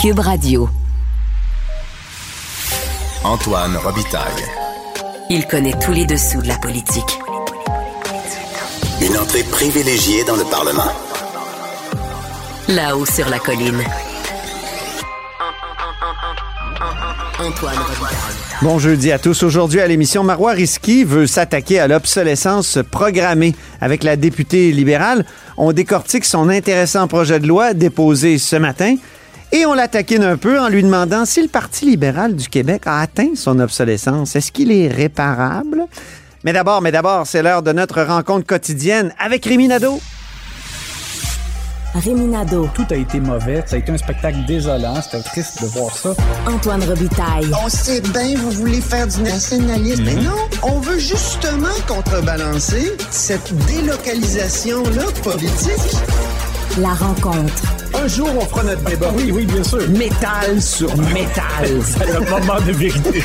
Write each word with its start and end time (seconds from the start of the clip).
Cube 0.00 0.20
Radio. 0.20 0.66
Antoine 3.22 3.76
Robitaille. 3.76 4.44
Il 5.28 5.46
connaît 5.46 5.74
tous 5.78 5.92
les 5.92 6.06
dessous 6.06 6.40
de 6.40 6.48
la 6.48 6.56
politique. 6.56 7.18
Une 9.02 9.18
entrée 9.18 9.42
privilégiée 9.42 10.24
dans 10.24 10.36
le 10.36 10.44
Parlement. 10.44 10.90
Là-haut 12.68 13.04
sur 13.04 13.28
la 13.28 13.38
colline. 13.40 13.82
Antoine 17.38 17.76
Robitaille. 17.76 18.36
Bon 18.62 18.78
jeudi 18.78 19.12
à 19.12 19.18
tous. 19.18 19.42
Aujourd'hui 19.42 19.80
à 19.80 19.86
l'émission, 19.86 20.24
Marois 20.24 20.52
Risky 20.52 21.04
veut 21.04 21.26
s'attaquer 21.26 21.78
à 21.78 21.88
l'obsolescence 21.88 22.78
programmée. 22.90 23.54
Avec 23.82 24.02
la 24.02 24.16
députée 24.16 24.72
libérale, 24.72 25.26
on 25.58 25.72
décortique 25.72 26.24
son 26.24 26.48
intéressant 26.48 27.06
projet 27.06 27.38
de 27.38 27.46
loi 27.46 27.74
déposé 27.74 28.38
ce 28.38 28.56
matin 28.56 28.96
et 29.52 29.66
on 29.66 29.74
l'attaquine 29.74 30.24
un 30.24 30.36
peu 30.36 30.60
en 30.60 30.68
lui 30.68 30.82
demandant 30.82 31.24
si 31.24 31.42
le 31.42 31.48
Parti 31.48 31.86
libéral 31.86 32.36
du 32.36 32.48
Québec 32.48 32.82
a 32.86 33.00
atteint 33.00 33.34
son 33.34 33.58
obsolescence. 33.58 34.36
Est-ce 34.36 34.52
qu'il 34.52 34.70
est 34.72 34.88
réparable? 34.88 35.86
Mais 36.44 36.52
d'abord, 36.52 36.80
mais 36.80 36.92
d'abord, 36.92 37.26
c'est 37.26 37.42
l'heure 37.42 37.62
de 37.62 37.72
notre 37.72 38.02
rencontre 38.02 38.46
quotidienne 38.46 39.12
avec 39.18 39.44
Rémi 39.44 39.68
Nadeau. 39.68 40.00
Réminado, 41.94 42.68
Tout 42.72 42.86
a 42.90 42.94
été 42.94 43.18
mauvais. 43.18 43.64
Ça 43.66 43.76
a 43.76 43.78
été 43.80 43.90
un 43.90 43.98
spectacle 43.98 44.38
désolant. 44.46 45.00
C'était 45.02 45.22
triste 45.22 45.60
de 45.60 45.66
voir 45.66 45.96
ça. 45.96 46.14
Antoine 46.46 46.82
Robitaille. 46.84 47.50
On 47.64 47.68
sait 47.68 48.00
bien, 48.00 48.36
vous 48.36 48.50
voulez 48.50 48.80
faire 48.80 49.08
du 49.08 49.22
nationalisme. 49.22 50.04
Mais 50.04 50.14
non, 50.14 50.36
on 50.62 50.78
veut 50.78 50.98
justement 50.98 51.66
contrebalancer 51.88 52.96
cette 53.10 53.52
délocalisation-là 53.66 55.04
politique. 55.22 55.96
La 56.78 56.94
rencontre. 56.94 57.79
Un 58.02 58.08
jour, 58.08 58.28
on 58.34 58.40
fera 58.46 58.62
notre 58.62 58.82
débat. 58.84 59.12
Oui, 59.14 59.30
oui, 59.30 59.44
bien 59.44 59.62
sûr. 59.62 59.86
Métal 59.90 60.62
sur 60.62 60.88
métal. 60.96 61.66
C'est 61.82 62.06
le 62.06 62.20
moment 62.20 62.58
de 62.66 62.72
vérité. 62.72 63.22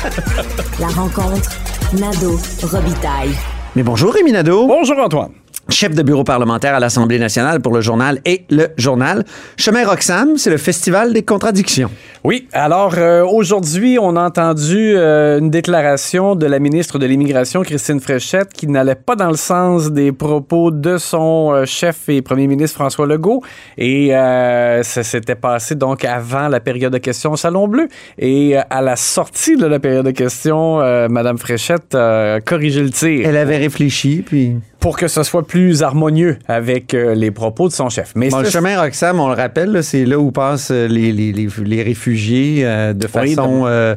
La 0.78 0.88
rencontre. 0.88 1.48
Nado 1.94 2.38
Robitaille. 2.62 3.34
Mais 3.74 3.82
bonjour 3.82 4.12
Rémi 4.12 4.32
Nadeau. 4.32 4.66
Bonjour, 4.66 4.98
Antoine. 4.98 5.30
Chef 5.68 5.94
de 5.94 6.02
bureau 6.02 6.24
parlementaire 6.24 6.74
à 6.74 6.80
l'Assemblée 6.80 7.18
nationale 7.18 7.60
pour 7.60 7.72
le 7.72 7.80
journal 7.80 8.20
et 8.24 8.44
le 8.50 8.68
journal. 8.76 9.24
Chemin 9.56 9.86
Roxham, 9.86 10.36
c'est 10.36 10.50
le 10.50 10.56
festival 10.58 11.12
des 11.12 11.22
contradictions. 11.22 11.90
Oui, 12.24 12.48
alors 12.52 12.94
euh, 12.98 13.24
aujourd'hui, 13.24 13.98
on 14.00 14.16
a 14.16 14.22
entendu 14.22 14.94
euh, 14.96 15.38
une 15.38 15.50
déclaration 15.50 16.34
de 16.34 16.46
la 16.46 16.58
ministre 16.58 16.98
de 16.98 17.06
l'Immigration, 17.06 17.62
Christine 17.62 18.00
Fréchette, 18.00 18.52
qui 18.52 18.66
n'allait 18.66 18.96
pas 18.96 19.16
dans 19.16 19.30
le 19.30 19.36
sens 19.36 19.92
des 19.92 20.12
propos 20.12 20.70
de 20.70 20.98
son 20.98 21.52
euh, 21.52 21.64
chef 21.66 22.08
et 22.08 22.22
premier 22.22 22.46
ministre 22.46 22.76
François 22.76 23.06
Legault. 23.06 23.42
Et 23.78 24.14
euh, 24.14 24.82
ça 24.82 25.02
s'était 25.02 25.34
passé 25.34 25.74
donc 25.74 26.04
avant 26.04 26.48
la 26.48 26.60
période 26.60 26.92
de 26.92 26.98
questions 26.98 27.32
au 27.32 27.36
Salon 27.36 27.68
Bleu. 27.68 27.88
Et 28.18 28.56
euh, 28.56 28.62
à 28.70 28.82
la 28.82 28.96
sortie 28.96 29.56
de 29.56 29.66
la 29.66 29.78
période 29.78 30.06
de 30.06 30.10
questions, 30.10 30.80
euh, 30.80 31.08
Madame 31.08 31.38
Fréchette 31.38 31.94
a 31.94 32.40
corrigé 32.40 32.82
le 32.82 32.90
tir. 32.90 33.28
Elle 33.28 33.36
avait 33.36 33.58
réfléchi, 33.58 34.22
puis... 34.24 34.56
pour 34.86 34.96
que 34.96 35.08
ce 35.08 35.24
soit 35.24 35.44
plus 35.44 35.82
harmonieux 35.82 36.38
avec 36.46 36.94
euh, 36.94 37.16
les 37.16 37.32
propos 37.32 37.66
de 37.66 37.72
son 37.72 37.88
chef. 37.88 38.12
Mais 38.14 38.28
Bon, 38.28 38.38
le 38.38 38.48
chemin 38.48 38.80
Roxham, 38.80 39.18
on 39.18 39.26
le 39.26 39.34
rappelle, 39.34 39.82
c'est 39.82 40.04
là 40.04 40.16
où 40.16 40.30
passent 40.30 40.70
euh, 40.70 40.86
les, 40.86 41.10
les, 41.10 41.32
les, 41.32 41.48
les 41.64 41.82
réfugiés 41.82 42.60
euh, 42.64 42.92
de 42.92 43.08
Oui, 43.20 43.34
façon... 43.34 43.64
euh, 43.66 43.96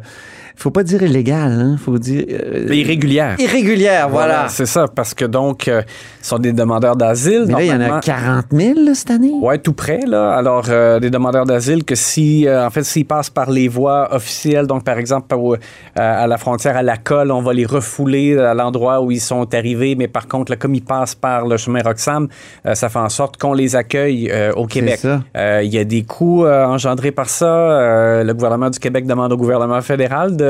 faut 0.60 0.72
pas 0.72 0.84
dire 0.84 1.02
illégale, 1.04 1.52
hein, 1.54 1.76
faut 1.84 1.98
dire... 1.98 2.26
euh, 2.30 2.68
irrégulière. 2.74 3.36
irrégulière, 3.40 4.10
voilà. 4.10 4.48
C'est 4.50 4.66
ça, 4.66 4.86
parce 4.94 5.14
que 5.14 5.26
donc, 5.26 5.68
euh, 5.68 5.82
ce 6.22 6.30
sont 6.30 6.40
des 6.40 6.52
demandeurs 6.54 6.96
d'asile. 6.96 7.46
Mais 7.48 7.54
là, 7.54 7.62
il 7.62 7.68
y 7.68 7.72
en 7.72 7.76
a 7.76 7.78
normalement- 7.78 8.00
40 8.02 8.46
000 8.52 8.74
là, 8.86 8.94
cette 8.94 9.12
année. 9.12 9.32
Ouais, 9.42 9.58
tout 9.58 9.74
près, 9.74 10.02
là. 10.06 10.32
Alors, 10.34 10.66
euh, 10.70 11.00
des 11.00 11.10
demandeurs 11.10 11.46
d'asile 11.46 11.84
que 11.84 11.96
si, 11.96 12.46
euh, 12.48 12.66
en 12.66 12.70
fait, 12.70 12.84
s'ils 12.84 13.06
passent 13.06 13.30
par 13.30 13.50
les 13.50 13.68
voies 13.68 14.14
officielles, 14.14 14.68
donc 14.68 14.84
par 14.84 14.98
exemple 14.98 15.28
à 15.96 16.28
la 16.28 16.38
frontière 16.38 16.76
à 16.78 16.84
la 16.84 16.98
colle, 16.98 17.32
on 17.32 17.42
va 17.42 17.54
les 17.54 17.66
refouler 17.66 18.38
à 18.38 18.54
l'endroit 18.54 19.02
où 19.02 19.12
ils 19.12 19.22
sont 19.22 19.54
arrivés. 19.54 19.96
Mais 19.96 20.08
par 20.08 20.28
contre, 20.28 20.52
là, 20.52 20.56
comme 20.58 20.76
ils 20.76 20.84
passent 20.84 21.16
par 21.16 21.46
le 21.48 21.58
chemin 21.58 21.82
Roxham, 21.84 22.28
ça 22.74 22.90
fait 22.90 23.00
en 23.00 23.10
sorte 23.10 23.38
qu'on 23.38 23.54
les 23.54 23.76
accueille 23.76 24.30
euh, 24.32 24.52
au 24.54 24.66
Québec. 24.66 25.00
Euh, 25.38 25.62
Il 25.64 25.74
y 25.74 25.78
a 25.78 25.84
des 25.84 26.04
coûts 26.04 26.46
euh, 26.46 26.66
engendrés 26.66 27.12
par 27.12 27.30
ça. 27.30 27.46
Euh, 27.46 28.24
le 28.24 28.34
gouvernement 28.34 28.70
du 28.70 28.80
Québec 28.80 29.06
demande 29.06 29.32
au 29.32 29.38
gouvernement 29.38 29.82
fédéral 29.82 30.36
de, 30.36 30.44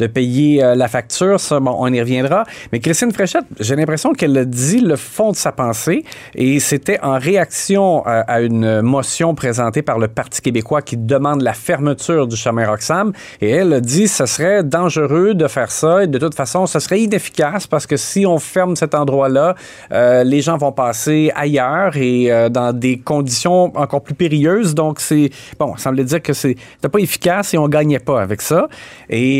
de 0.00 0.06
payer 0.06 0.64
euh, 0.64 0.74
la 0.74 0.88
facture. 0.88 1.38
Ça, 1.38 1.60
bon, 1.60 1.76
on 1.78 1.92
y 1.92 2.00
reviendra. 2.00 2.44
Mais 2.72 2.80
Christine 2.80 3.12
Fréchette, 3.12 3.44
j'ai 3.60 3.76
l'impression 3.76 4.12
qu'elle 4.12 4.36
a 4.36 4.44
dit 4.44 4.80
le 4.80 4.96
fond 4.96 5.30
de 5.30 5.36
sa 5.36 5.52
pensée 5.52 6.04
et 6.34 6.58
c'était 6.58 6.98
en 7.02 7.18
réaction 7.18 8.02
euh, 8.06 8.22
à 8.26 8.40
une 8.40 8.80
motion 8.80 9.34
présentée 9.34 9.82
par 9.82 9.98
le 9.98 10.08
Parti 10.08 10.40
québécois 10.40 10.82
qui 10.82 10.96
demande 10.96 11.42
la 11.42 11.52
fermeture 11.52 12.26
du 12.26 12.36
chemin 12.36 12.66
Roxham. 12.66 13.12
Et 13.40 13.50
elle 13.50 13.72
a 13.74 13.80
dit 13.80 14.04
que 14.04 14.10
ce 14.10 14.26
serait 14.26 14.64
dangereux 14.64 15.34
de 15.34 15.46
faire 15.46 15.70
ça 15.70 16.04
et 16.04 16.06
de 16.06 16.18
toute 16.18 16.34
façon, 16.34 16.66
ce 16.66 16.78
serait 16.80 17.00
inefficace 17.00 17.66
parce 17.66 17.86
que 17.86 17.96
si 17.96 18.26
on 18.26 18.38
ferme 18.38 18.76
cet 18.76 18.94
endroit-là, 18.94 19.54
euh, 19.92 20.24
les 20.24 20.40
gens 20.40 20.56
vont 20.56 20.72
passer 20.72 21.30
ailleurs 21.34 21.96
et 21.96 22.30
dans 22.50 22.72
des 22.72 22.98
conditions 22.98 23.76
encore 23.76 24.02
plus 24.02 24.14
périlleuses. 24.14 24.74
Donc, 24.74 25.00
c'est 25.00 25.30
bon, 25.58 25.76
ça 25.76 25.84
semblait 25.84 26.04
dire 26.04 26.22
que 26.22 26.32
c'était 26.32 26.88
pas 26.90 26.98
efficace 26.98 27.52
et 27.54 27.58
on 27.58 27.68
gagnait 27.68 27.98
pas 27.98 28.22
avec 28.22 28.40
ça. 28.40 28.68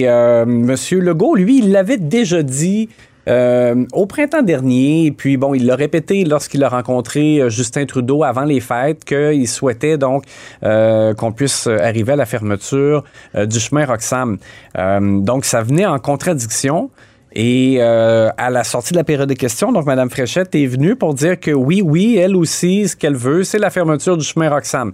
Euh, 0.05 0.45
Monsieur 0.47 1.01
Legault, 1.01 1.35
lui, 1.35 1.59
il 1.59 1.73
l'avait 1.73 1.99
déjà 1.99 2.43
dit. 2.43 2.89
euh, 3.29 3.85
au 3.93 4.07
printemps 4.07 4.43
dernier, 4.43 5.07
et 5.07 5.13
puis 5.13 5.37
bon, 5.37 5.55
il 5.55 5.67
l'a 5.67 5.77
répété 5.77 6.25
lorsqu'il 6.25 6.65
a 6.65 6.69
rencontré 6.69 7.41
euh, 7.41 7.49
Justin 7.49 7.87
Trudeau 7.87 8.25
avant 8.25 8.45
les 8.45 8.61
fêtes 8.61 9.05
qu'il 9.05 9.49
souhaitait 9.49 9.99
donc 9.99 10.25
euh, 10.63 11.15
qu'on 11.15 11.33
puisse 11.33 11.67
arriver 11.67 12.13
à 12.13 12.17
la 12.17 12.27
fermeture 12.27 13.05
euh, 13.35 13.47
du 13.47 13.61
chemin 13.61 13.85
Roxham. 13.87 14.39
Donc, 14.77 15.45
ça 15.45 15.63
venait 15.63 15.87
en 15.87 15.99
contradiction. 15.99 16.91
Et 17.33 17.77
euh, 17.79 18.29
à 18.37 18.51
la 18.51 18.65
sortie 18.65 18.93
de 18.93 18.99
la 18.99 19.05
période 19.05 19.29
de 19.29 19.35
questions, 19.35 19.71
donc 19.71 19.87
Mme 19.87 20.11
Fréchette 20.11 20.53
est 20.57 20.67
venue 20.67 20.97
pour 20.97 21.15
dire 21.15 21.39
que 21.39 21.53
oui, 21.53 21.81
oui, 21.81 22.17
elle 22.17 22.35
aussi, 22.35 22.89
ce 22.89 22.97
qu'elle 22.97 23.15
veut, 23.15 23.45
c'est 23.45 23.61
la 23.61 23.71
fermeture 23.71 24.17
du 24.17 24.25
chemin 24.25 24.51
Roxham. 24.51 24.93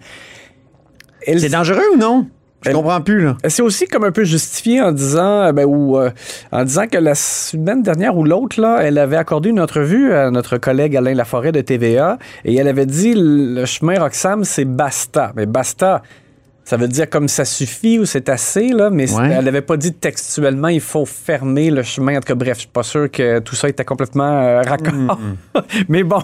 C'est 1.27 1.49
dangereux 1.49 1.81
ou 1.95 1.97
non? 1.97 2.27
Je 2.66 2.72
comprends 2.72 3.00
plus, 3.00 3.22
là. 3.25 3.37
c'est 3.49 3.62
aussi 3.62 3.87
comme 3.87 4.04
un 4.04 4.12
peu 4.12 4.25
justifié 4.25 4.81
en 4.82 4.93
disant, 4.93 5.43
euh, 5.43 5.53
ben, 5.53 5.65
ou, 5.66 5.99
euh, 5.99 6.10
en 6.53 6.65
disant 6.65 6.87
que 6.87 6.99
la 6.99 7.15
semaine 7.15 7.82
dernière 7.82 8.16
ou 8.16 8.25
l'autre, 8.25 8.60
là, 8.60 8.78
elle 8.82 8.99
avait 8.99 9.16
accordé 9.16 9.50
une 9.50 9.60
entrevue 9.60 10.12
à 10.12 10.31
notre 10.31 10.59
collègue 10.59 10.97
Alain 10.97 11.15
Laforêt 11.15 11.53
de 11.53 11.60
TVA 11.60 12.19
et 12.44 12.54
elle 12.56 12.69
avait 12.69 12.87
dit 12.87 13.15
le 13.16 13.65
chemin 13.65 13.99
Roxham, 13.99 14.44
c'est 14.44 14.65
basta. 14.65 15.32
Mais 15.37 15.47
basta, 15.47 16.03
ça 16.65 16.77
veut 16.77 16.88
dire 16.88 17.09
comme 17.09 17.28
ça 17.28 17.44
suffit 17.44 17.99
ou 18.00 18.06
c'est 18.06 18.28
assez, 18.28 18.69
là, 18.71 18.91
mais 18.91 19.09
Ouais. 19.15 19.31
elle 19.38 19.44
n'avait 19.44 19.60
pas 19.60 19.77
dit 19.77 19.93
textuellement 19.93 20.66
il 20.69 20.81
faut 20.81 21.06
fermer 21.06 21.71
le 21.71 21.83
chemin. 21.84 22.16
En 22.16 22.21
tout 22.21 22.27
cas, 22.27 22.34
bref, 22.34 22.54
je 22.54 22.60
suis 22.62 22.69
pas 22.69 22.83
sûr 22.83 23.09
que 23.10 23.38
tout 23.38 23.54
ça 23.54 23.69
était 23.69 23.84
complètement 23.84 24.25
euh, 24.43 24.62
raccord. 24.62 25.19
mais 25.88 26.03
bon. 26.03 26.19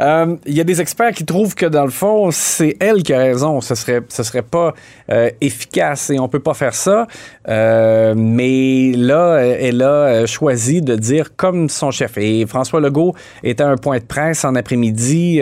Euh, 0.00 0.36
Il 0.46 0.54
y 0.54 0.60
a 0.60 0.64
des 0.64 0.80
experts 0.80 1.12
qui 1.12 1.24
trouvent 1.24 1.54
que 1.54 1.66
dans 1.66 1.84
le 1.84 1.90
fond, 1.90 2.30
c'est 2.30 2.76
elle 2.80 3.02
qui 3.02 3.12
a 3.12 3.18
raison. 3.18 3.60
Ce 3.60 3.74
serait, 3.74 4.00
ce 4.08 4.22
serait 4.22 4.42
pas 4.42 4.74
euh, 5.10 5.30
efficace 5.40 6.10
et 6.10 6.18
on 6.18 6.28
peut 6.28 6.40
pas 6.40 6.54
faire 6.54 6.74
ça. 6.74 7.06
Euh, 7.48 8.14
mais 8.16 8.92
là, 8.92 9.36
elle 9.38 9.82
a 9.82 10.26
choisi 10.26 10.80
de 10.80 10.96
dire 10.96 11.36
comme 11.36 11.68
son 11.68 11.90
chef. 11.90 12.16
Et 12.16 12.46
François 12.46 12.80
Legault 12.80 13.14
était 13.42 13.62
à 13.62 13.68
un 13.68 13.76
point 13.76 13.98
de 13.98 14.04
presse 14.04 14.44
en 14.44 14.54
après-midi 14.54 15.40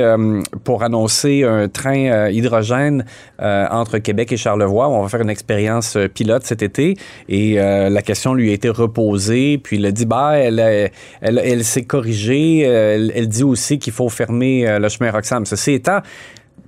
pour 0.64 0.82
annoncer 0.82 1.44
un 1.44 1.68
train 1.68 2.28
hydrogène 2.30 3.04
entre 3.38 3.98
Québec 3.98 4.32
et 4.32 4.36
Charlevoix. 4.36 4.88
On 4.88 5.02
va 5.02 5.08
faire 5.08 5.20
une 5.20 5.30
expérience 5.30 5.96
pilote 6.14 6.44
cet 6.44 6.62
été. 6.62 6.96
Et 7.28 7.54
la 7.54 8.02
question 8.02 8.34
lui 8.34 8.50
a 8.50 8.52
été 8.52 8.68
reposée. 8.68 9.58
Puis 9.58 9.76
il 9.76 9.86
a 9.86 9.92
dit, 9.92 10.06
bah, 10.06 10.36
elle, 10.36 10.90
elle, 11.20 11.64
s'est 11.64 11.84
corrigée. 11.84 12.60
Elle 12.60 13.28
dit 13.28 13.44
aussi 13.44 13.78
qu'il 13.78 13.92
faut 13.92 14.08
fermer 14.08 14.47
euh, 14.66 14.78
le 14.78 14.88
chemin 14.88 15.10
Roxham. 15.10 15.44
Ceci 15.46 15.72
étant, 15.72 16.00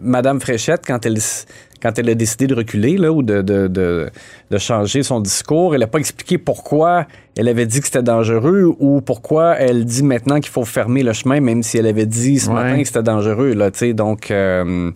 Madame 0.01 0.41
Fréchette, 0.41 0.83
quand 0.87 1.05
elle, 1.07 1.17
s- 1.19 1.47
quand 1.83 1.99
elle 1.99 2.09
a 2.11 2.15
décidé 2.15 2.47
de 2.47 2.55
reculer 2.55 2.97
là, 2.97 3.11
ou 3.13 3.23
de, 3.23 3.43
de, 3.43 3.67
de, 3.69 4.09
de 4.51 4.59
changer 4.59 5.03
son 5.03 5.21
discours, 5.21 5.75
elle 5.75 5.81
n'a 5.81 5.87
pas 5.87 5.99
expliqué 5.99 6.39
pourquoi 6.39 7.07
elle 7.37 7.49
avait 7.49 7.67
dit 7.67 7.81
que 7.81 7.87
c'était 7.87 8.03
dangereux 8.03 8.65
ou 8.79 9.01
pourquoi 9.01 9.57
elle 9.59 9.85
dit 9.85 10.03
maintenant 10.03 10.41
qu'il 10.41 10.51
faut 10.53 10.65
fermer 10.65 11.03
le 11.03 11.13
chemin, 11.13 11.41
même 11.41 11.63
si 11.63 11.79
elle 11.79 11.87
avait 11.87 12.07
dit 12.07 12.39
ce 12.39 12.49
Ouais. 12.49 12.55
matin 12.55 12.79
que 12.81 12.85
c'était 12.87 13.03
dangereux. 13.03 13.53
Là, 13.55 13.71
donc, 13.95 14.31
euh, 14.31 14.91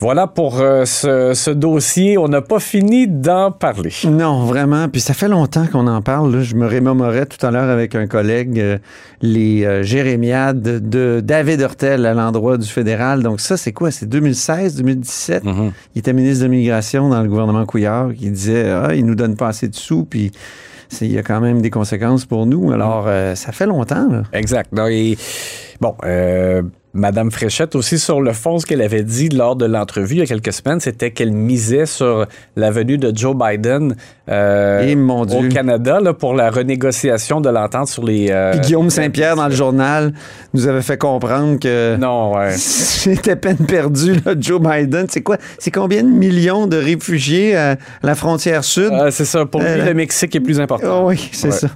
voilà 0.00 0.26
pour 0.28 0.60
euh, 0.60 0.84
ce, 0.84 1.32
ce 1.34 1.50
dossier. 1.50 2.18
On 2.18 2.28
n'a 2.28 2.40
pas 2.40 2.60
fini 2.60 3.08
d'en 3.08 3.50
parler. 3.50 3.90
Non, 4.08 4.44
vraiment. 4.44 4.88
Puis 4.88 5.00
ça 5.00 5.12
fait 5.14 5.26
longtemps 5.28 5.66
qu'on 5.66 5.86
en 5.88 6.02
parle. 6.02 6.36
là. 6.36 6.42
Je 6.42 6.54
me 6.54 6.66
remémorais 6.68 7.26
tout 7.26 7.44
à 7.44 7.50
l'heure 7.50 7.68
avec 7.68 7.94
un 7.96 8.06
collègue 8.06 8.60
euh, 8.60 8.78
les 9.22 9.64
euh, 9.64 9.82
jérémiades 9.82 10.88
de 10.88 11.20
David 11.24 11.60
Hurtel 11.60 12.06
à 12.06 12.14
l'endroit 12.14 12.58
du 12.58 12.68
fédéral. 12.68 13.22
Donc 13.24 13.40
ça, 13.40 13.56
c'est 13.56 13.72
quoi? 13.72 13.90
C'est 13.90 14.06
2016, 14.06 14.76
2017? 14.76 15.44
Mhm. 15.44 15.72
Il 15.94 15.98
était 15.98 16.12
ministre 16.12 16.44
de 16.44 16.50
l'immigration 16.50 17.08
dans 17.08 17.22
le 17.22 17.28
gouvernement 17.28 17.66
Couillard 17.66 18.12
qui 18.14 18.30
disait 18.30 18.70
Ah, 18.70 18.94
il 18.94 19.04
nous 19.04 19.16
donne 19.16 19.34
pas 19.36 19.48
assez 19.48 19.66
de 19.68 19.74
sous, 19.74 20.04
puis 20.04 20.30
c'est- 20.88 21.06
il 21.06 21.12
y 21.12 21.18
a 21.18 21.22
quand 21.22 21.40
même 21.40 21.60
des 21.60 21.70
conséquences 21.70 22.24
pour 22.24 22.46
nous. 22.46 22.70
Alors, 22.72 23.06
euh, 23.08 23.34
ça 23.34 23.50
fait 23.52 23.66
longtemps, 23.66 24.06
là. 24.08 24.22
Exact. 24.32 24.70
Et, 24.90 25.18
bon, 25.80 25.94
euh, 26.04 26.62
Madame 26.98 27.30
Fréchette 27.30 27.74
aussi 27.76 27.98
sur 27.98 28.20
le 28.20 28.32
fond, 28.32 28.58
ce 28.58 28.66
qu'elle 28.66 28.82
avait 28.82 29.02
dit 29.04 29.28
lors 29.28 29.56
de 29.56 29.64
l'entrevue 29.64 30.16
il 30.16 30.18
y 30.18 30.22
a 30.22 30.26
quelques 30.26 30.52
semaines, 30.52 30.80
c'était 30.80 31.10
qu'elle 31.10 31.32
misait 31.32 31.86
sur 31.86 32.26
la 32.56 32.70
venue 32.70 32.98
de 32.98 33.12
Joe 33.16 33.34
Biden 33.36 33.96
euh, 34.28 34.80
Et 34.80 34.94
mon 34.96 35.24
Dieu. 35.24 35.38
au 35.38 35.48
Canada 35.48 36.00
là, 36.00 36.12
pour 36.12 36.34
la 36.34 36.50
renégociation 36.50 37.40
de 37.40 37.48
l'entente 37.48 37.88
sur 37.88 38.04
les. 38.04 38.28
euh, 38.30 38.50
Puis 38.52 38.60
Guillaume 38.60 38.90
Saint-Pierre, 38.90 39.36
dans 39.36 39.48
le 39.48 39.54
journal, 39.54 40.12
nous 40.54 40.66
avait 40.66 40.82
fait 40.82 40.98
comprendre 40.98 41.58
que 41.58 41.96
Non, 41.96 42.34
ouais. 42.36 42.52
c'était 42.56 43.36
peine 43.36 43.56
perdue, 43.56 44.14
là, 44.26 44.34
Joe 44.38 44.60
Biden. 44.60 45.06
C'est 45.08 45.22
quoi? 45.22 45.36
C'est 45.58 45.70
combien 45.70 46.02
de 46.02 46.08
millions 46.08 46.66
de 46.66 46.76
réfugiés 46.76 47.56
à 47.56 47.76
la 48.02 48.14
frontière 48.14 48.64
sud? 48.64 48.90
Euh, 48.92 49.10
c'est 49.10 49.24
ça. 49.24 49.46
Pour 49.46 49.60
lui, 49.60 49.68
Euh, 49.68 49.84
le 49.86 49.94
Mexique 49.94 50.34
est 50.36 50.40
plus 50.40 50.60
important. 50.60 51.04
Oh 51.04 51.08
oui, 51.08 51.28
c'est 51.32 51.46
Ouais. 51.48 51.52
ça. 51.54 51.68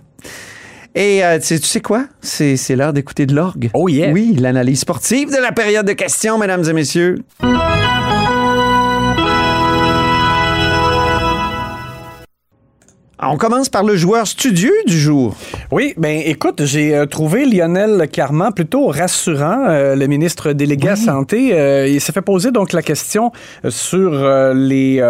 Et 0.95 1.25
euh, 1.25 1.39
tu 1.39 1.47
sais- 1.47 1.59
tu 1.59 1.67
sais 1.67 1.81
quoi? 1.81 2.05
C'est 2.21 2.57
c'est 2.57 2.77
l'heure 2.77 2.93
d'écouter 2.93 3.25
de 3.27 3.35
l'orgue. 3.35 3.71
Oh 3.75 3.89
yeah. 3.89 4.11
Oui, 4.13 4.37
l'analyse 4.39 4.81
sportive 4.81 5.31
de 5.31 5.41
la 5.41 5.53
période 5.53 5.87
de 5.87 5.93
questions, 5.95 6.37
mesdames 6.39 6.65
et 6.69 6.73
messieurs. 6.75 7.17
On 13.25 13.37
commence 13.37 13.69
par 13.69 13.85
le 13.85 13.95
joueur 13.95 14.27
studieux 14.27 14.75
du 14.89 14.99
jour. 14.99 15.37
Oui, 15.71 15.95
ben 15.97 16.21
écoute, 16.25 16.65
j'ai 16.65 16.93
euh, 16.93 17.07
trouvé 17.07 17.47
Lionel 17.47 18.09
Carman 18.11 18.53
plutôt 18.53 18.89
rassurant, 18.89 19.65
euh, 19.69 19.95
le 19.95 20.09
ministre 20.09 20.53
délégué 20.53 20.89
à 20.89 20.97
santé. 20.97 21.51
Euh, 21.53 21.87
il 21.87 22.01
s'est 22.01 22.11
fait 22.11 22.21
poser 22.21 22.51
donc 22.51 22.73
la 22.73 22.83
question 22.83 23.31
sur 23.69 24.11
euh, 24.13 24.55
les 24.55 25.01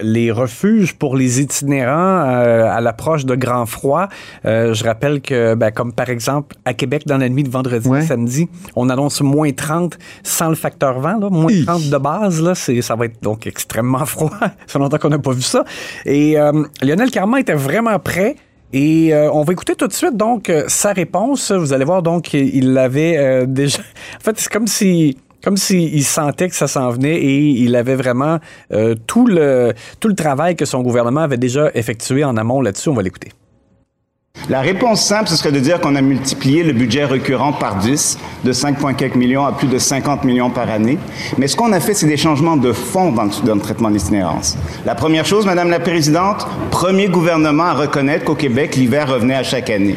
les 0.00 0.32
refuges 0.32 0.94
pour 0.94 1.14
les 1.16 1.40
itinérants 1.40 2.22
à 2.24 2.80
l'approche 2.80 3.26
de 3.26 3.36
grand 3.36 3.66
froid. 3.66 4.08
Je 4.44 4.84
rappelle 4.84 5.20
que, 5.20 5.54
ben, 5.54 5.70
comme 5.70 5.92
par 5.92 6.10
exemple 6.10 6.56
à 6.64 6.74
Québec 6.74 7.02
dans 7.06 7.18
la 7.18 7.28
nuit 7.28 7.44
de 7.44 7.50
vendredi 7.50 7.88
Ouais. 7.88 7.98
à 7.98 8.02
samedi, 8.02 8.48
on 8.74 8.88
annonce 8.90 9.20
moins 9.20 9.50
30 9.52 9.98
sans 10.24 10.48
le 10.48 10.54
facteur 10.56 10.98
vent, 11.00 11.18
là, 11.18 11.30
moins 11.30 11.52
Hi. 11.52 11.64
30 11.64 11.90
de 11.90 11.98
base. 11.98 12.42
Là, 12.42 12.54
c'est 12.56 12.80
ça 12.82 12.96
va 12.96 13.04
être 13.06 13.22
donc 13.22 13.46
extrêmement 13.46 14.04
froid. 14.06 14.30
ça 14.40 14.50
fait 14.66 14.78
longtemps 14.80 14.98
qu'on 14.98 15.10
n'a 15.10 15.18
pas 15.18 15.32
vu 15.32 15.42
ça. 15.42 15.64
Et 16.06 16.36
Lionel 16.82 17.10
Carman 17.12 17.38
était 17.52 17.62
vraiment 17.62 17.98
prêt. 17.98 18.36
Et 18.72 19.12
euh, 19.12 19.30
on 19.32 19.42
va 19.42 19.52
écouter 19.52 19.74
tout 19.74 19.86
de 19.86 19.92
suite 19.92 20.16
donc 20.16 20.48
euh, 20.48 20.64
sa 20.68 20.92
réponse. 20.92 21.52
Vous 21.52 21.72
allez 21.72 21.84
voir 21.84 22.02
donc 22.02 22.32
il 22.32 22.72
l'avait 22.72 23.18
euh, 23.18 23.46
déjà. 23.48 23.80
En 23.80 24.24
fait, 24.24 24.38
c'est 24.38 24.50
comme 24.50 24.66
si 24.66 25.18
comme 25.44 25.56
s'il 25.56 26.04
sentait 26.04 26.48
que 26.48 26.54
ça 26.54 26.68
s'en 26.68 26.90
venait 26.90 27.16
et 27.16 27.36
il 27.36 27.74
avait 27.74 27.96
vraiment 27.96 28.38
tout 29.08 29.26
le 29.26 29.72
tout 29.98 30.06
le 30.06 30.14
travail 30.14 30.54
que 30.54 30.64
son 30.64 30.82
gouvernement 30.82 31.22
avait 31.22 31.36
déjà 31.36 31.68
effectué 31.74 32.22
en 32.22 32.36
amont 32.36 32.60
là-dessus. 32.60 32.90
On 32.90 32.94
va 32.94 33.02
l'écouter. 33.02 33.30
La 34.48 34.60
réponse 34.60 35.02
simple, 35.02 35.28
ce 35.28 35.36
serait 35.36 35.52
de 35.52 35.60
dire 35.60 35.80
qu'on 35.80 35.94
a 35.94 36.00
multiplié 36.00 36.64
le 36.64 36.72
budget 36.72 37.04
récurrent 37.04 37.52
par 37.52 37.76
10, 37.76 38.18
de 38.44 38.52
5,4 38.52 39.16
millions 39.16 39.46
à 39.46 39.52
plus 39.52 39.68
de 39.68 39.78
50 39.78 40.24
millions 40.24 40.50
par 40.50 40.68
année. 40.68 40.98
Mais 41.38 41.46
ce 41.46 41.56
qu'on 41.56 41.72
a 41.72 41.78
fait, 41.78 41.94
c'est 41.94 42.06
des 42.08 42.16
changements 42.16 42.56
de 42.56 42.72
fond 42.72 43.12
dans 43.12 43.24
le, 43.24 43.60
traitement 43.60 43.88
de 43.88 43.94
l'itinérance. 43.94 44.58
La 44.84 44.96
première 44.96 45.24
chose, 45.24 45.46
Madame 45.46 45.70
la 45.70 45.78
Présidente, 45.78 46.46
premier 46.72 47.06
gouvernement 47.06 47.66
à 47.66 47.72
reconnaître 47.74 48.24
qu'au 48.24 48.34
Québec, 48.34 48.74
l'hiver 48.74 49.08
revenait 49.08 49.36
à 49.36 49.44
chaque 49.44 49.70
année. 49.70 49.96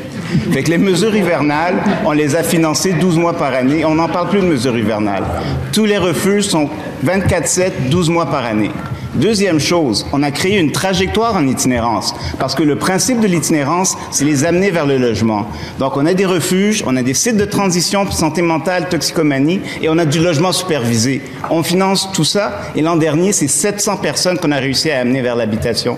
Fait 0.51 0.61
que 0.61 0.69
les 0.69 0.77
mesures 0.77 1.15
hivernales, 1.15 1.75
on 2.05 2.11
les 2.11 2.35
a 2.35 2.43
financées 2.43 2.93
12 2.93 3.17
mois 3.17 3.33
par 3.33 3.53
année. 3.53 3.83
On 3.83 3.95
n'en 3.95 4.07
parle 4.07 4.29
plus 4.29 4.41
de 4.41 4.45
mesures 4.45 4.77
hivernales. 4.77 5.25
Tous 5.73 5.85
les 5.85 5.97
refuges 5.97 6.45
sont 6.45 6.69
24-7, 7.03 7.89
12 7.89 8.09
mois 8.09 8.27
par 8.27 8.45
année. 8.45 8.71
Deuxième 9.15 9.59
chose, 9.59 10.05
on 10.11 10.23
a 10.23 10.31
créé 10.31 10.59
une 10.59 10.73
trajectoire 10.73 11.35
en 11.35 11.47
itinérance 11.47 12.13
parce 12.37 12.53
que 12.53 12.63
le 12.63 12.77
principe 12.77 13.21
de 13.21 13.27
l'itinérance, 13.27 13.97
c'est 14.11 14.25
les 14.25 14.43
amener 14.43 14.71
vers 14.71 14.85
le 14.85 14.97
logement. 14.97 15.47
Donc, 15.79 15.95
on 15.95 16.05
a 16.05 16.13
des 16.13 16.25
refuges, 16.25 16.83
on 16.85 16.97
a 16.97 17.03
des 17.03 17.13
sites 17.13 17.37
de 17.37 17.45
transition 17.45 18.09
santé 18.11 18.41
mentale, 18.41 18.89
toxicomanie 18.89 19.61
et 19.81 19.87
on 19.87 19.97
a 19.97 20.05
du 20.05 20.19
logement 20.19 20.51
supervisé. 20.51 21.21
On 21.49 21.63
finance 21.63 22.11
tout 22.11 22.25
ça 22.25 22.59
et 22.75 22.81
l'an 22.81 22.97
dernier, 22.97 23.31
c'est 23.31 23.47
700 23.47 23.97
personnes 23.97 24.37
qu'on 24.37 24.51
a 24.51 24.57
réussi 24.57 24.91
à 24.91 24.99
amener 24.99 25.21
vers 25.21 25.35
l'habitation. 25.37 25.97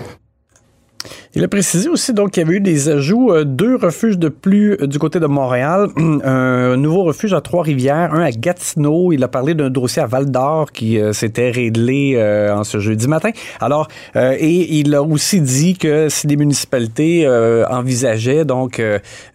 Il 1.34 1.44
a 1.44 1.48
précisé 1.48 1.88
aussi 1.90 2.14
donc 2.14 2.30
qu'il 2.30 2.42
y 2.42 2.46
avait 2.46 2.56
eu 2.56 2.60
des 2.60 2.88
ajouts, 2.88 3.32
euh, 3.32 3.44
deux 3.44 3.76
refuges 3.76 4.18
de 4.18 4.28
plus 4.28 4.72
euh, 4.80 4.86
du 4.86 4.98
côté 4.98 5.20
de 5.20 5.26
Montréal, 5.26 5.88
un 6.24 6.76
nouveau 6.76 7.04
refuge 7.04 7.34
à 7.34 7.40
Trois-Rivières, 7.42 8.14
un 8.14 8.22
à 8.22 8.30
Gatineau. 8.30 9.12
Il 9.12 9.22
a 9.22 9.28
parlé 9.28 9.54
d'un 9.54 9.68
dossier 9.68 10.00
à 10.02 10.06
Val-d'Or 10.06 10.72
qui 10.72 10.98
euh, 10.98 11.12
s'était 11.12 11.50
réglé 11.50 12.14
euh, 12.16 12.54
en 12.54 12.64
ce 12.64 12.78
jeudi 12.78 13.06
matin. 13.08 13.30
Alors, 13.60 13.88
euh, 14.16 14.34
et 14.38 14.78
il 14.78 14.94
a 14.94 15.02
aussi 15.02 15.40
dit 15.42 15.76
que 15.76 16.08
si 16.08 16.26
des 16.26 16.36
municipalités 16.36 17.26
euh, 17.26 17.64
envisageaient 17.68 18.44
donc 18.46 18.82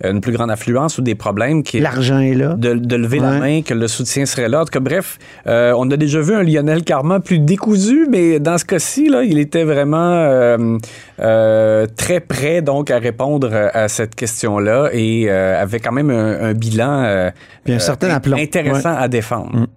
une 0.04 0.19
plus 0.22 0.31
grande 0.31 0.50
affluence 0.51 0.98
ou 0.98 1.01
des 1.04 1.16
problèmes, 1.16 1.62
qui 1.63 1.80
L'argent 1.80 2.19
est 2.19 2.34
là. 2.34 2.56
de, 2.56 2.74
de 2.74 2.96
lever 2.96 3.19
la 3.19 3.39
main, 3.39 3.62
que 3.62 3.74
le 3.74 3.88
soutien 3.88 4.25
serait 4.25 4.50
là. 4.50 4.62
En 4.62 4.66
tout 4.66 4.72
cas, 4.72 4.80
bref, 4.80 5.19
euh, 5.48 5.74
on 5.78 5.89
a 5.92 5.98
déjà 5.98 6.22
vu 6.22 6.34
un 6.34 6.44
Lionel 6.44 6.84
Carman 6.84 7.22
plus 7.22 7.39
décousu, 7.39 8.07
mais 8.10 8.39
dans 8.39 8.57
ce 8.57 8.66
cas-ci, 8.66 9.10
là, 9.10 9.24
il 9.24 9.38
était 9.38 9.63
vraiment 9.63 10.68
euh, 11.84 11.86
euh, 11.86 11.88
très 11.96 12.20
prêt 12.20 12.62
donc 12.62 12.92
à 12.92 13.00
répondre 13.00 13.54
à 13.74 13.88
cette 13.88 14.16
question-là 14.16 14.90
et 14.94 15.26
euh, 15.30 15.62
avait 15.62 15.80
quand 15.80 15.92
même 15.92 16.10
un, 16.10 16.42
un 16.42 16.54
bilan 16.54 17.04
euh, 17.04 17.32
Puis 17.64 17.74
un 17.74 17.80
certain 17.80 18.10
euh, 18.10 18.16
aplomb. 18.16 18.38
intéressant 18.38 18.96
à 18.96 19.08
défendre. 19.08 19.68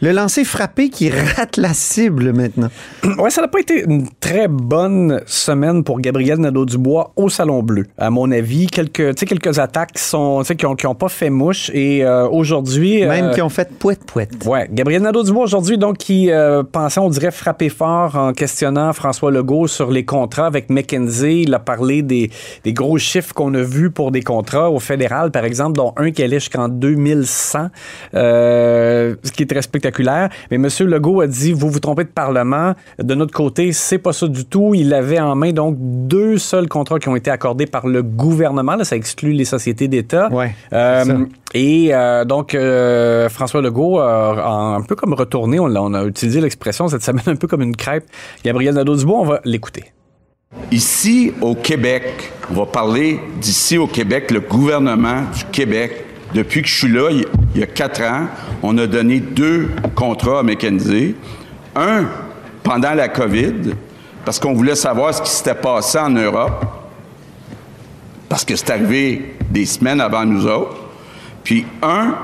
Le 0.00 0.12
lancer 0.12 0.44
frappé 0.44 0.90
qui 0.90 1.10
rate 1.10 1.56
la 1.56 1.74
cible 1.74 2.32
maintenant. 2.32 2.68
Ouais, 3.18 3.30
ça 3.30 3.40
n'a 3.40 3.48
pas 3.48 3.58
été 3.58 3.84
une 3.84 4.06
très 4.20 4.46
bonne 4.46 5.22
semaine 5.26 5.82
pour 5.82 5.98
Gabriel 5.98 6.38
Nadeau-Dubois 6.38 7.12
au 7.16 7.28
Salon 7.28 7.62
Bleu. 7.62 7.86
À 7.96 8.10
mon 8.10 8.30
avis, 8.30 8.66
quelques, 8.66 9.14
quelques 9.16 9.58
attaques 9.58 9.92
qui 9.92 10.02
sont, 10.02 10.42
qui 10.56 10.66
ont, 10.66 10.76
qui 10.76 10.86
ont 10.86 10.94
pas 10.94 11.08
fait 11.08 11.30
mouche 11.30 11.70
et 11.74 12.04
euh, 12.04 12.28
aujourd'hui. 12.28 13.04
Même 13.04 13.26
euh, 13.26 13.34
qui 13.34 13.42
ont 13.42 13.48
fait 13.48 13.70
pouette-pouette. 13.76 14.44
Ouais, 14.46 14.68
Gabriel 14.70 15.02
Nadeau-Dubois 15.02 15.44
aujourd'hui, 15.44 15.78
donc, 15.78 15.98
qui 15.98 16.30
euh, 16.30 16.62
pensait, 16.62 17.00
on 17.00 17.08
dirait, 17.08 17.30
frapper 17.30 17.70
fort 17.70 18.14
en 18.14 18.32
questionnant 18.32 18.92
François 18.92 19.30
Legault 19.30 19.66
sur 19.66 19.90
les 19.90 20.04
contrats 20.04 20.46
avec 20.46 20.70
McKenzie. 20.70 21.42
Il 21.42 21.54
a 21.54 21.58
parlé 21.58 22.02
des, 22.02 22.30
des 22.62 22.72
gros 22.72 22.98
chiffres 22.98 23.34
qu'on 23.34 23.54
a 23.54 23.62
vus 23.62 23.90
pour 23.90 24.12
des 24.12 24.22
contrats 24.22 24.70
au 24.70 24.78
fédéral, 24.78 25.30
par 25.30 25.44
exemple, 25.44 25.76
dont 25.76 25.92
un 25.96 26.10
qui 26.10 26.22
allait 26.22 26.40
jusqu'en 26.40 26.68
2100, 26.68 27.68
euh, 28.14 29.16
ce 29.22 29.32
qui 29.32 29.42
est 29.42 29.46
très 29.46 29.62
spectaculaire. 29.68 30.28
Mais 30.50 30.56
M. 30.56 30.68
Legault 30.80 31.20
a 31.20 31.26
dit, 31.26 31.52
vous 31.52 31.70
vous 31.70 31.80
trompez 31.80 32.04
de 32.04 32.08
parlement. 32.08 32.74
De 32.98 33.14
notre 33.14 33.32
côté, 33.32 33.72
c'est 33.72 33.98
pas 33.98 34.12
ça 34.12 34.26
du 34.26 34.44
tout. 34.44 34.74
Il 34.74 34.92
avait 34.92 35.20
en 35.20 35.34
main, 35.34 35.52
donc, 35.52 35.76
deux 35.78 36.38
seuls 36.38 36.68
contrats 36.68 36.98
qui 36.98 37.08
ont 37.08 37.16
été 37.16 37.30
accordés 37.30 37.66
par 37.66 37.86
le 37.86 38.02
gouvernement. 38.02 38.76
Là, 38.76 38.84
ça 38.84 38.96
exclut 38.96 39.32
les 39.32 39.44
sociétés 39.44 39.88
d'État. 39.88 40.28
Ouais, 40.32 40.54
Euh, 40.72 41.24
et 41.54 41.90
euh, 41.92 42.24
donc, 42.24 42.54
euh, 42.54 43.28
François 43.28 43.62
Legault, 43.62 43.98
a 43.98 44.08
a 44.38 44.50
un 44.50 44.82
peu 44.82 44.94
comme 44.94 45.14
retourné, 45.14 45.58
on 45.58 45.94
a 45.94 46.04
utilisé 46.04 46.40
l'expression 46.40 46.88
cette 46.88 47.02
semaine 47.02 47.24
un 47.26 47.36
peu 47.36 47.46
comme 47.46 47.62
une 47.62 47.76
crêpe. 47.76 48.04
Gabriel 48.44 48.74
Nadeau-Dubois, 48.74 49.18
on 49.18 49.24
va 49.24 49.40
l'écouter. 49.44 49.92
Ici, 50.70 51.32
au 51.40 51.54
Québec, 51.54 52.32
on 52.50 52.54
va 52.54 52.66
parler 52.66 53.20
d'ici 53.40 53.76
au 53.76 53.86
Québec, 53.86 54.30
le 54.30 54.40
gouvernement 54.40 55.22
du 55.36 55.44
Québec. 55.52 56.06
Depuis 56.34 56.62
que 56.62 56.68
je 56.68 56.74
suis 56.74 56.92
là, 56.92 57.10
il 57.10 57.60
y 57.60 57.62
a 57.62 57.66
quatre 57.66 58.02
ans, 58.02 58.26
on 58.62 58.76
a 58.78 58.86
donné 58.86 59.20
deux 59.20 59.70
contrats 59.94 60.40
à 60.40 60.42
McKenzie. 60.42 61.14
Un 61.74 62.06
pendant 62.62 62.92
la 62.92 63.08
COVID, 63.08 63.72
parce 64.24 64.38
qu'on 64.38 64.52
voulait 64.52 64.74
savoir 64.74 65.14
ce 65.14 65.22
qui 65.22 65.30
s'était 65.30 65.54
passé 65.54 65.98
en 65.98 66.10
Europe, 66.10 66.66
parce 68.28 68.44
que 68.44 68.54
c'est 68.56 68.70
arrivé 68.70 69.36
des 69.50 69.64
semaines 69.64 70.02
avant 70.02 70.24
nous 70.26 70.46
autres. 70.46 70.76
Puis 71.42 71.64
un, 71.82 72.14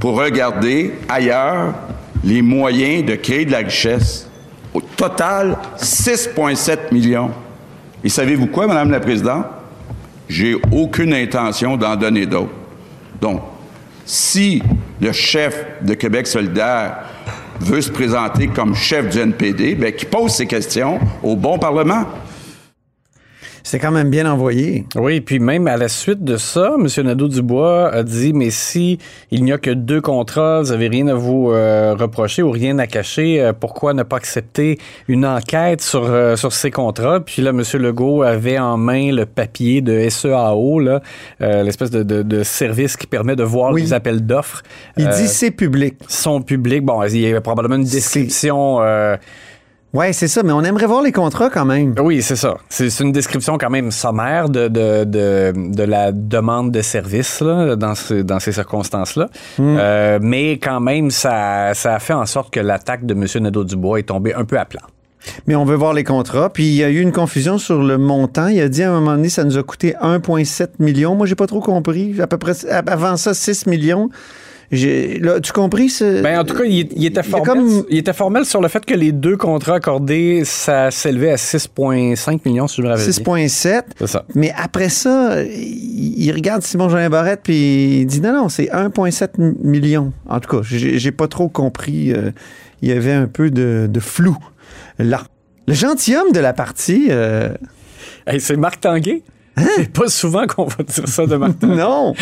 pour 0.00 0.16
regarder 0.16 0.94
ailleurs 1.08 1.74
les 2.24 2.40
moyens 2.40 3.04
de 3.04 3.16
créer 3.16 3.44
de 3.44 3.52
la 3.52 3.58
richesse. 3.58 4.28
Au 4.72 4.80
total, 4.80 5.58
6,7 5.76 6.92
millions. 6.92 7.30
Et 8.02 8.08
savez-vous 8.08 8.46
quoi, 8.46 8.66
Madame 8.66 8.90
la 8.90 9.00
Présidente? 9.00 9.44
J'ai 10.28 10.56
aucune 10.70 11.12
intention 11.12 11.76
d'en 11.76 11.94
donner 11.96 12.24
d'autres. 12.24 12.61
Donc, 13.22 13.40
si 14.04 14.60
le 15.00 15.12
chef 15.12 15.64
de 15.80 15.94
Québec 15.94 16.26
solidaire 16.26 17.04
veut 17.60 17.80
se 17.80 17.90
présenter 17.90 18.48
comme 18.48 18.74
chef 18.74 19.08
du 19.08 19.20
NPD, 19.20 19.76
bien, 19.76 19.92
qu'il 19.92 20.08
pose 20.08 20.32
ses 20.32 20.46
questions 20.46 20.98
au 21.22 21.36
bon 21.36 21.56
Parlement. 21.56 22.04
C'est 23.64 23.78
quand 23.78 23.92
même 23.92 24.10
bien 24.10 24.30
envoyé. 24.30 24.86
Oui, 24.96 25.20
puis 25.20 25.38
même 25.38 25.68
à 25.68 25.76
la 25.76 25.88
suite 25.88 26.24
de 26.24 26.36
ça, 26.36 26.72
M. 26.78 26.86
Nadeau-Dubois 27.06 27.88
a 27.92 28.02
dit, 28.02 28.32
mais 28.32 28.50
si 28.50 28.98
il 29.30 29.44
n'y 29.44 29.52
a 29.52 29.58
que 29.58 29.70
deux 29.70 30.00
contrats, 30.00 30.62
vous 30.62 30.70
n'avez 30.70 30.88
rien 30.88 31.06
à 31.06 31.14
vous 31.14 31.50
euh, 31.52 31.94
reprocher 31.94 32.42
ou 32.42 32.50
rien 32.50 32.78
à 32.80 32.86
cacher, 32.88 33.40
euh, 33.40 33.52
pourquoi 33.52 33.94
ne 33.94 34.02
pas 34.02 34.16
accepter 34.16 34.78
une 35.06 35.24
enquête 35.24 35.80
sur, 35.80 36.04
euh, 36.04 36.34
sur 36.36 36.52
ces 36.52 36.70
contrats? 36.72 37.20
Puis 37.20 37.40
là, 37.40 37.50
M. 37.50 37.62
Legault 37.80 38.22
avait 38.22 38.58
en 38.58 38.76
main 38.76 39.12
le 39.12 39.26
papier 39.26 39.80
de 39.80 40.08
SEAO, 40.08 40.80
là, 40.80 41.00
euh, 41.40 41.62
l'espèce 41.62 41.90
de, 41.90 42.02
de- 42.02 42.22
de 42.22 42.42
service 42.42 42.96
qui 42.96 43.06
permet 43.06 43.36
de 43.36 43.44
voir 43.44 43.72
Oui. 43.72 43.82
les 43.82 43.92
appels 43.92 44.26
d'offres. 44.26 44.62
Il 44.96 45.08
dit 45.08 45.28
c'est 45.28 45.50
public. 45.52 45.94
son 46.08 46.42
public. 46.42 46.84
Bon, 46.84 47.02
il 47.04 47.16
y 47.20 47.32
a 47.34 47.40
probablement 47.40 47.76
une 47.76 47.84
description 47.84 48.80
Ouais, 49.94 50.14
c'est 50.14 50.28
ça, 50.28 50.42
mais 50.42 50.52
on 50.52 50.62
aimerait 50.62 50.86
voir 50.86 51.02
les 51.02 51.12
contrats 51.12 51.50
quand 51.50 51.66
même. 51.66 51.94
Oui, 52.02 52.22
c'est 52.22 52.36
ça. 52.36 52.56
C'est 52.70 52.88
une 53.00 53.12
description 53.12 53.58
quand 53.58 53.68
même 53.68 53.90
sommaire 53.90 54.48
de, 54.48 54.68
de, 54.68 55.04
de, 55.04 55.52
de 55.54 55.82
la 55.82 56.12
demande 56.12 56.70
de 56.70 56.80
service 56.80 57.40
là, 57.42 57.76
dans, 57.76 57.94
ce- 57.94 58.22
dans 58.22 58.40
ces 58.40 58.52
circonstances-là. 58.52 59.28
Euh, 59.60 60.18
mais 60.22 60.52
quand 60.52 60.80
même, 60.80 61.10
ça, 61.10 61.74
ça 61.74 61.94
a 61.94 61.98
fait 61.98 62.14
en 62.14 62.24
sorte 62.24 62.50
que 62.52 62.60
l'attaque 62.60 63.04
de 63.04 63.12
M. 63.12 63.26
Nadeau-Dubois 63.42 63.98
est 63.98 64.04
tombée 64.04 64.32
un 64.32 64.44
peu 64.46 64.58
à 64.58 64.64
plat. 64.64 64.80
Mais 65.46 65.54
on 65.54 65.64
veut 65.66 65.76
voir 65.76 65.92
les 65.92 66.04
contrats. 66.04 66.48
Puis 66.50 66.64
il 66.68 66.74
y 66.74 66.82
a 66.82 66.88
eu 66.88 67.00
une 67.00 67.12
confusion 67.12 67.58
sur 67.58 67.82
le 67.82 67.98
montant. 67.98 68.48
Il 68.48 68.60
a 68.60 68.68
dit 68.68 68.82
à 68.82 68.90
un 68.90 68.94
moment 68.98 69.14
donné, 69.16 69.28
ça 69.28 69.44
nous 69.44 69.56
a 69.58 69.62
coûté 69.62 69.94
1,7 70.02 70.68
million. 70.80 71.14
Moi, 71.14 71.26
j'ai 71.26 71.34
pas 71.36 71.46
trop 71.46 71.60
compris. 71.60 72.20
À 72.20 72.26
peu 72.26 72.38
près, 72.38 72.54
avant 72.70 73.16
ça, 73.16 73.34
6 73.34 73.66
millions. 73.66 74.08
Là, 74.72 75.38
tu 75.40 75.52
compris 75.52 75.90
ce. 75.90 76.22
Ben, 76.22 76.40
en 76.40 76.44
tout 76.44 76.54
cas, 76.54 76.64
il, 76.64 76.88
il 76.96 77.04
était 77.04 77.22
formel, 77.22 77.46
comme- 77.62 77.84
il 77.90 77.98
était 77.98 78.14
formel 78.14 78.46
sur 78.46 78.62
le 78.62 78.68
fait 78.68 78.84
que 78.86 78.94
les 78.94 79.12
deux 79.12 79.36
contrats 79.36 79.74
accordés, 79.74 80.44
ça 80.46 80.90
s'élevait 80.90 81.32
à 81.32 81.36
6,5 81.36 82.40
millions, 82.46 82.66
si 82.66 82.76
je 82.76 82.82
me 82.82 82.88
rappelle 82.88 83.04
bien. 83.04 83.12
6,7. 83.46 83.82
C'est 83.98 84.06
ça. 84.06 84.24
Mais 84.34 84.50
après 84.56 84.88
ça, 84.88 85.42
il, 85.42 86.24
il 86.24 86.32
regarde 86.32 86.62
Simon 86.62 86.88
Jean 86.88 87.08
Barrette 87.10 87.40
puis 87.44 88.00
il 88.00 88.06
dit 88.06 88.20
non, 88.22 88.32
non, 88.32 88.48
c'est 88.48 88.70
1,7 88.72 89.28
m- 89.38 89.54
million. 89.62 90.12
En 90.26 90.40
tout 90.40 90.48
cas, 90.56 90.62
j'ai, 90.64 90.98
j'ai 90.98 91.12
pas 91.12 91.28
trop 91.28 91.48
compris. 91.48 92.12
euh, 92.12 92.30
il 92.80 92.88
y 92.88 92.92
avait 92.92 93.12
un 93.12 93.26
peu 93.26 93.50
de, 93.50 93.86
de 93.90 94.00
flou 94.00 94.36
là. 94.98 95.22
Le 95.68 95.74
gentilhomme 95.74 96.32
de 96.32 96.40
la 96.40 96.52
partie, 96.54 97.08
euh, 97.10 97.50
Hey, 98.26 98.40
c'est 98.40 98.56
Marc 98.56 98.80
Tanguay? 98.80 99.22
C'est 99.56 99.92
pas 99.92 100.08
souvent 100.08 100.46
qu'on 100.46 100.64
va 100.64 100.82
dire 100.82 101.08
ça 101.08 101.26
de 101.26 101.36
Marc 101.42 101.62
non. 101.62 102.14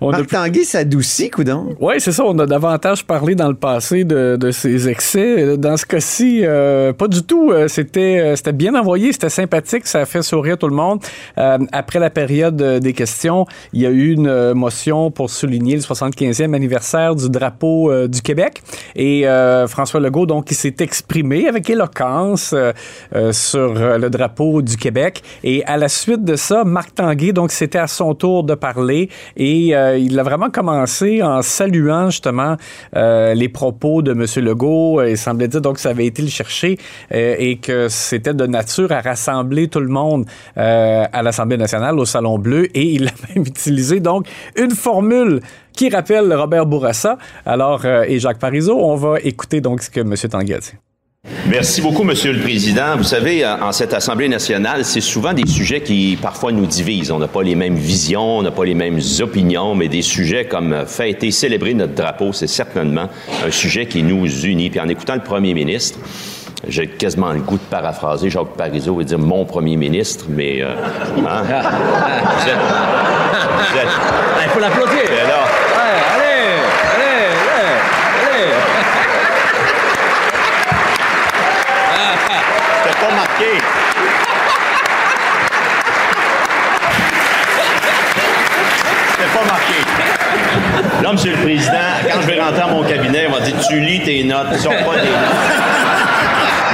On 0.00 0.10
Marc 0.10 0.26
Tanguay 0.28 0.64
s'adoucit, 0.64 1.30
coudon. 1.30 1.74
Oui, 1.80 1.94
c'est 1.98 2.12
ça. 2.12 2.24
On 2.24 2.38
a 2.38 2.46
davantage 2.46 3.04
parlé 3.04 3.34
dans 3.34 3.48
le 3.48 3.54
passé 3.54 4.04
de, 4.04 4.36
de 4.36 4.50
ses 4.50 4.88
excès. 4.88 5.56
Dans 5.56 5.76
ce 5.76 5.86
cas-ci, 5.86 6.40
euh, 6.44 6.92
pas 6.92 7.08
du 7.08 7.22
tout. 7.22 7.50
Euh, 7.52 7.68
C'était, 7.68 8.18
euh, 8.20 8.36
c'était 8.36 8.52
bien 8.52 8.74
envoyé, 8.74 9.12
c'était 9.12 9.28
sympathique, 9.28 9.86
ça 9.86 10.00
a 10.00 10.04
fait 10.06 10.22
sourire 10.22 10.56
tout 10.56 10.68
le 10.68 10.74
monde. 10.74 11.00
Euh, 11.38 11.58
après 11.72 11.98
la 11.98 12.10
période 12.10 12.56
des 12.56 12.92
questions, 12.92 13.44
il 13.72 13.82
y 13.82 13.86
a 13.86 13.90
eu 13.90 14.12
une 14.12 14.52
motion 14.54 15.10
pour 15.10 15.30
souligner 15.30 15.74
le 15.76 15.82
75e 15.82 16.54
anniversaire 16.54 17.14
du 17.14 17.28
drapeau 17.28 17.90
euh, 17.90 18.08
du 18.08 18.22
Québec. 18.22 18.62
Et 18.94 19.24
François 19.68 20.00
Legault, 20.00 20.26
donc, 20.26 20.50
il 20.50 20.54
s'est 20.54 20.76
exprimé 20.80 21.48
avec 21.48 21.68
éloquence 21.68 22.54
sur 23.32 23.74
le 23.74 24.08
drapeau 24.08 24.62
du 24.62 24.76
Québec. 24.76 25.22
Et 25.44 25.64
à 25.64 25.76
la 25.76 25.88
suite 25.88 26.24
de 26.24 26.36
Marc 26.52 26.94
Tanguay, 26.94 27.32
donc, 27.32 27.50
c'était 27.50 27.78
à 27.78 27.86
son 27.86 28.14
tour 28.14 28.44
de 28.44 28.54
parler 28.54 29.08
et 29.36 29.74
euh, 29.74 29.98
il 29.98 30.18
a 30.18 30.22
vraiment 30.22 30.50
commencé 30.50 31.22
en 31.22 31.42
saluant 31.42 32.10
justement 32.10 32.56
euh, 32.96 33.34
les 33.34 33.48
propos 33.48 34.02
de 34.02 34.12
M. 34.12 34.24
Legault. 34.44 35.00
Euh, 35.00 35.10
Il 35.10 35.18
semblait 35.18 35.48
dire 35.48 35.60
donc 35.60 35.76
que 35.76 35.80
ça 35.80 35.90
avait 35.90 36.06
été 36.06 36.22
le 36.22 36.28
chercher 36.28 36.78
et 37.10 37.58
que 37.58 37.88
c'était 37.88 38.34
de 38.34 38.46
nature 38.46 38.92
à 38.92 39.00
rassembler 39.00 39.68
tout 39.68 39.80
le 39.80 39.88
monde 39.88 40.26
à 40.56 41.22
l'Assemblée 41.22 41.56
nationale, 41.56 41.98
au 41.98 42.04
Salon 42.04 42.38
Bleu. 42.38 42.66
Et 42.76 42.94
il 42.94 43.08
a 43.08 43.12
même 43.34 43.46
utilisé 43.46 44.00
donc 44.00 44.26
une 44.56 44.72
formule 44.72 45.40
qui 45.72 45.88
rappelle 45.88 46.32
Robert 46.32 46.66
Bourassa. 46.66 47.18
Alors, 47.44 47.84
et 47.84 48.18
Jacques 48.18 48.38
Parizeau, 48.38 48.78
on 48.78 48.96
va 48.96 49.20
écouter 49.20 49.60
donc 49.60 49.82
ce 49.82 49.90
que 49.90 50.00
M. 50.00 50.14
Tanguay 50.16 50.54
a 50.54 50.58
dit. 50.58 50.72
Merci 51.48 51.80
beaucoup, 51.82 52.04
Monsieur 52.04 52.32
le 52.32 52.40
Président. 52.40 52.96
Vous 52.96 53.02
savez, 53.04 53.44
en 53.44 53.56
en 53.66 53.72
cette 53.72 53.92
Assemblée 53.94 54.28
nationale, 54.28 54.84
c'est 54.84 55.00
souvent 55.00 55.32
des 55.32 55.46
sujets 55.46 55.80
qui 55.80 56.16
parfois 56.20 56.52
nous 56.52 56.66
divisent. 56.66 57.10
On 57.10 57.18
n'a 57.18 57.26
pas 57.28 57.42
les 57.42 57.56
mêmes 57.56 57.74
visions, 57.74 58.38
on 58.38 58.42
n'a 58.42 58.52
pas 58.52 58.64
les 58.64 58.74
mêmes 58.74 59.00
opinions, 59.20 59.74
mais 59.74 59.88
des 59.88 60.02
sujets 60.02 60.44
comme 60.44 60.72
euh, 60.72 60.86
fêter, 60.86 61.30
célébrer 61.32 61.74
notre 61.74 61.94
drapeau, 61.94 62.32
c'est 62.32 62.46
certainement 62.46 63.08
un 63.44 63.50
sujet 63.50 63.86
qui 63.86 64.02
nous 64.04 64.24
unit. 64.44 64.70
Puis 64.70 64.78
en 64.80 64.88
écoutant 64.88 65.14
le 65.14 65.20
Premier 65.22 65.52
ministre, 65.52 65.98
j'ai 66.68 66.86
quasiment 66.86 67.32
le 67.32 67.40
goût 67.40 67.56
de 67.58 67.62
paraphraser 67.70 68.30
Jacques 68.30 68.54
Parizeau 68.56 69.00
et 69.00 69.04
dire 69.04 69.18
mon 69.18 69.44
Premier 69.44 69.76
ministre, 69.76 70.26
mais 70.28 70.62
euh, 70.62 70.74
hein? 71.28 71.42
vous 71.42 72.48
êtes, 72.48 72.58
vous 73.72 73.78
êtes- 73.78 73.88
Il 74.44 74.50
faut 74.50 74.60
l'applaudir. 74.60 75.02
Mais 75.10 75.28
là, 75.28 75.44
allez, 75.74 76.60
allez, 76.94 77.26
allez, 78.28 78.46
allez. 78.46 78.52
C'était 82.82 82.94
pas 83.08 83.14
marqué. 83.14 83.58
C'était 89.10 89.38
pas 89.38 89.44
marqué. 89.44 91.02
Là, 91.02 91.12
Monsieur 91.12 91.32
le 91.32 91.42
Président, 91.42 91.72
quand 92.10 92.20
je 92.22 92.26
vais 92.26 92.40
rentrer 92.40 92.62
à 92.62 92.66
mon 92.68 92.82
cabinet, 92.84 93.26
on 93.28 93.32
va 93.32 93.40
dire 93.40 93.54
Tu 93.68 93.80
lis 93.80 94.02
tes 94.02 94.24
notes, 94.24 94.48
tu 94.52 94.58
sors 94.58 94.72
pas 94.72 94.96
des 94.96 95.10
notes. 95.10 95.46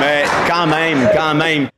Mais 0.00 0.24
quand 0.48 0.66
même, 0.66 1.08
quand 1.14 1.34
même. 1.34 1.68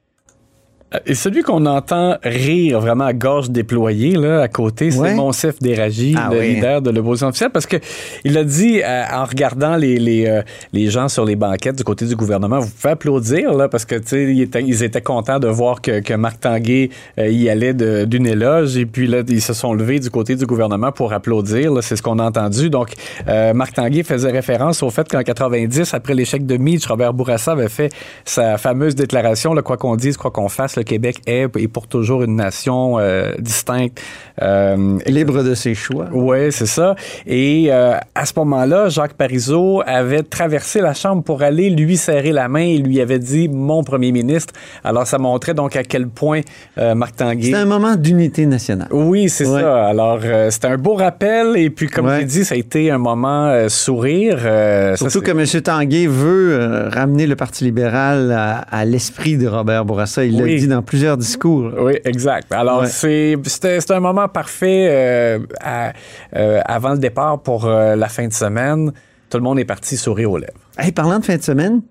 Et 1.07 1.15
celui 1.15 1.43
qu'on 1.43 1.67
entend 1.67 2.17
rire 2.23 2.81
vraiment 2.81 3.05
à 3.05 3.13
gorge 3.13 3.51
déployée 3.51 4.13
là, 4.17 4.41
à 4.43 4.49
côté, 4.49 4.91
c'est 4.91 4.99
Ouais. 4.99 5.15
Monsef 5.15 5.59
Déragi, 5.59 6.15
Ah 6.17 6.29
le 6.33 6.39
oui. 6.39 6.55
leader 6.55 6.81
de 6.83 6.91
l'opposition 6.91 7.29
officielle, 7.29 7.51
parce 7.53 7.67
que 7.67 7.77
il 8.25 8.39
a 8.39 8.45
dit 8.45 8.81
euh, 8.83 9.03
en 9.13 9.25
regardant 9.25 9.77
les, 9.77 9.99
les, 9.99 10.27
euh, 10.27 10.43
les 10.73 10.89
gens 10.89 11.09
sur 11.09 11.25
les 11.25 11.37
banquettes 11.37 11.77
du 11.77 11.85
côté 11.85 12.07
du 12.07 12.15
gouvernement, 12.17 12.61
vous 12.61 12.69
pouvez 12.71 12.93
applaudir 12.93 13.53
là, 13.55 13.69
parce 13.69 13.85
que 13.85 13.97
ils 14.15 14.41
étaient, 14.43 14.63
ils 14.63 14.83
étaient 14.83 15.01
contents 15.03 15.39
de 15.39 15.49
voir 15.49 15.81
que, 15.83 16.01
que 16.01 16.15
Marc 16.15 16.41
Tanguay 16.41 16.91
euh, 17.19 17.29
y 17.29 17.49
allait 17.49 17.75
d'une 17.75 18.27
éloge, 18.27 18.77
et 18.77 18.87
puis 18.87 19.07
là 19.07 19.23
ils 19.29 19.43
se 19.43 19.53
sont 19.53 19.75
levés 19.75 19.99
du 19.99 20.11
côté 20.11 20.37
du 20.37 20.47
gouvernement 20.47 20.93
pour 20.93 21.13
applaudir. 21.13 21.73
là, 21.73 21.83
C'est 21.83 21.97
ce 21.97 22.03
qu'on 22.03 22.19
a 22.19 22.25
entendu. 22.25 22.71
Donc 22.71 22.91
euh, 23.29 23.53
Marc 23.53 23.75
Tanguay 23.75 24.05
faisait 24.05 24.31
référence 24.31 24.83
au 24.83 24.91
fait 24.91 25.09
qu'en 25.09 25.23
90, 25.23 25.93
après 25.93 26.15
l'échec 26.15 26.47
de 26.47 26.57
Mitch, 26.57 26.87
Robert 26.87 27.13
Bourassa 27.15 27.53
avait 27.53 27.69
fait 27.69 27.93
sa 28.25 28.59
fameuse 28.59 28.95
déclaration, 28.95 29.55
là, 29.55 29.63
quoi 29.63 29.77
qu'on 29.77 29.97
dise, 29.97 30.17
quoi 30.17 30.31
qu'on 30.31 30.49
fasse, 30.49 30.77
le 30.77 30.84
Québec 30.85 31.17
est 31.27 31.49
et 31.59 31.69
pour 31.69 31.87
toujours 31.89 32.23
une 32.23 32.37
nation 32.37 32.99
euh, 32.99 33.33
distincte. 33.39 34.01
Euh, 34.43 34.99
Libre 35.07 35.43
de 35.43 35.55
ses 35.55 35.75
choix. 35.75 36.07
oui, 36.13 36.51
c'est 36.51 36.67
ça. 36.67 36.95
Et 37.27 37.67
euh, 37.71 37.95
à 38.15 38.25
ce 38.27 38.33
moment-là, 38.37 38.89
Jacques 38.89 39.15
Parizeau 39.15 39.83
avait 39.87 40.23
traversé 40.23 40.81
la 40.81 40.95
Chambre 40.95 41.23
pour 41.23 41.43
aller 41.43 41.71
lui 41.71 41.97
serrer 41.97 42.33
la 42.33 42.49
main 42.49 42.61
et 42.65 42.79
lui 42.79 43.01
avait 43.01 43.19
dit 43.19 43.49
«mon 43.53 43.83
premier 43.85 44.13
ministre». 44.13 44.53
Alors, 44.85 45.07
ça 45.07 45.19
montrait 45.19 45.55
donc 45.55 45.77
à 45.77 45.83
quel 45.83 46.09
point 46.09 46.41
Marc 46.77 47.17
Tanguay... 47.17 47.51
C'est 47.51 47.55
un 47.55 47.65
moment 47.65 47.95
d'unité 47.97 48.47
nationale. 48.47 48.89
Oui, 48.91 49.29
c'est 49.29 49.47
Ouais. 49.47 49.61
ça. 49.61 49.87
Alors, 49.87 50.21
c'était 50.51 50.69
un 50.69 50.79
beau 50.79 50.95
rappel. 50.95 51.57
Et 51.57 51.71
puis, 51.71 51.87
comme 51.89 52.07
Ouais. 52.07 52.21
j'ai 52.21 52.25
dit, 52.27 52.45
ça 52.45 52.55
a 52.55 52.59
été 52.59 52.91
un 52.91 52.99
moment 52.99 53.69
sourire. 53.69 54.39
Ça, 54.41 54.97
Surtout 54.97 55.21
que 55.23 55.31
M. 55.31 55.63
Tanguay 55.63 56.07
veut 56.07 56.89
ramener 56.93 57.27
le 57.27 57.37
Parti 57.37 57.65
libéral 57.65 58.33
à, 58.33 58.59
à 58.59 58.85
l'esprit 58.85 59.37
de 59.37 59.47
Robert 59.47 59.85
Bourassa. 59.85 60.25
Il 60.25 60.37
l'a 60.39 60.47
dit 60.47 60.67
dans 60.69 60.74
plusieurs 60.83 61.17
discours. 61.17 61.71
Oui, 61.79 61.95
exact. 62.05 62.53
Alors, 62.53 62.81
Ouais. 62.83 62.87
c'est 62.89 63.91
un 63.91 64.01
moment 64.01 64.29
parfait 64.29 64.87
euh, 64.91 65.39
à- 65.61 65.93
euh, 66.37 66.61
avant 66.65 66.91
le 66.93 66.99
départ 66.99 67.41
pour 67.43 67.67
euh, 67.67 67.97
la 67.97 68.09
fin 68.09 68.27
de 68.27 68.33
semaine. 68.33 68.93
Tout 69.31 69.39
le 69.39 69.45
monde 69.45 69.59
est 69.59 69.65
parti 69.65 69.97
sourire 69.97 70.31
aux 70.31 70.39
lèvres. 70.39 70.53
Hey, 70.79 70.93
parlant 70.93 71.19
de 71.19 71.25
fin 71.25 71.37
de 71.37 71.43
semaine, 71.43 71.83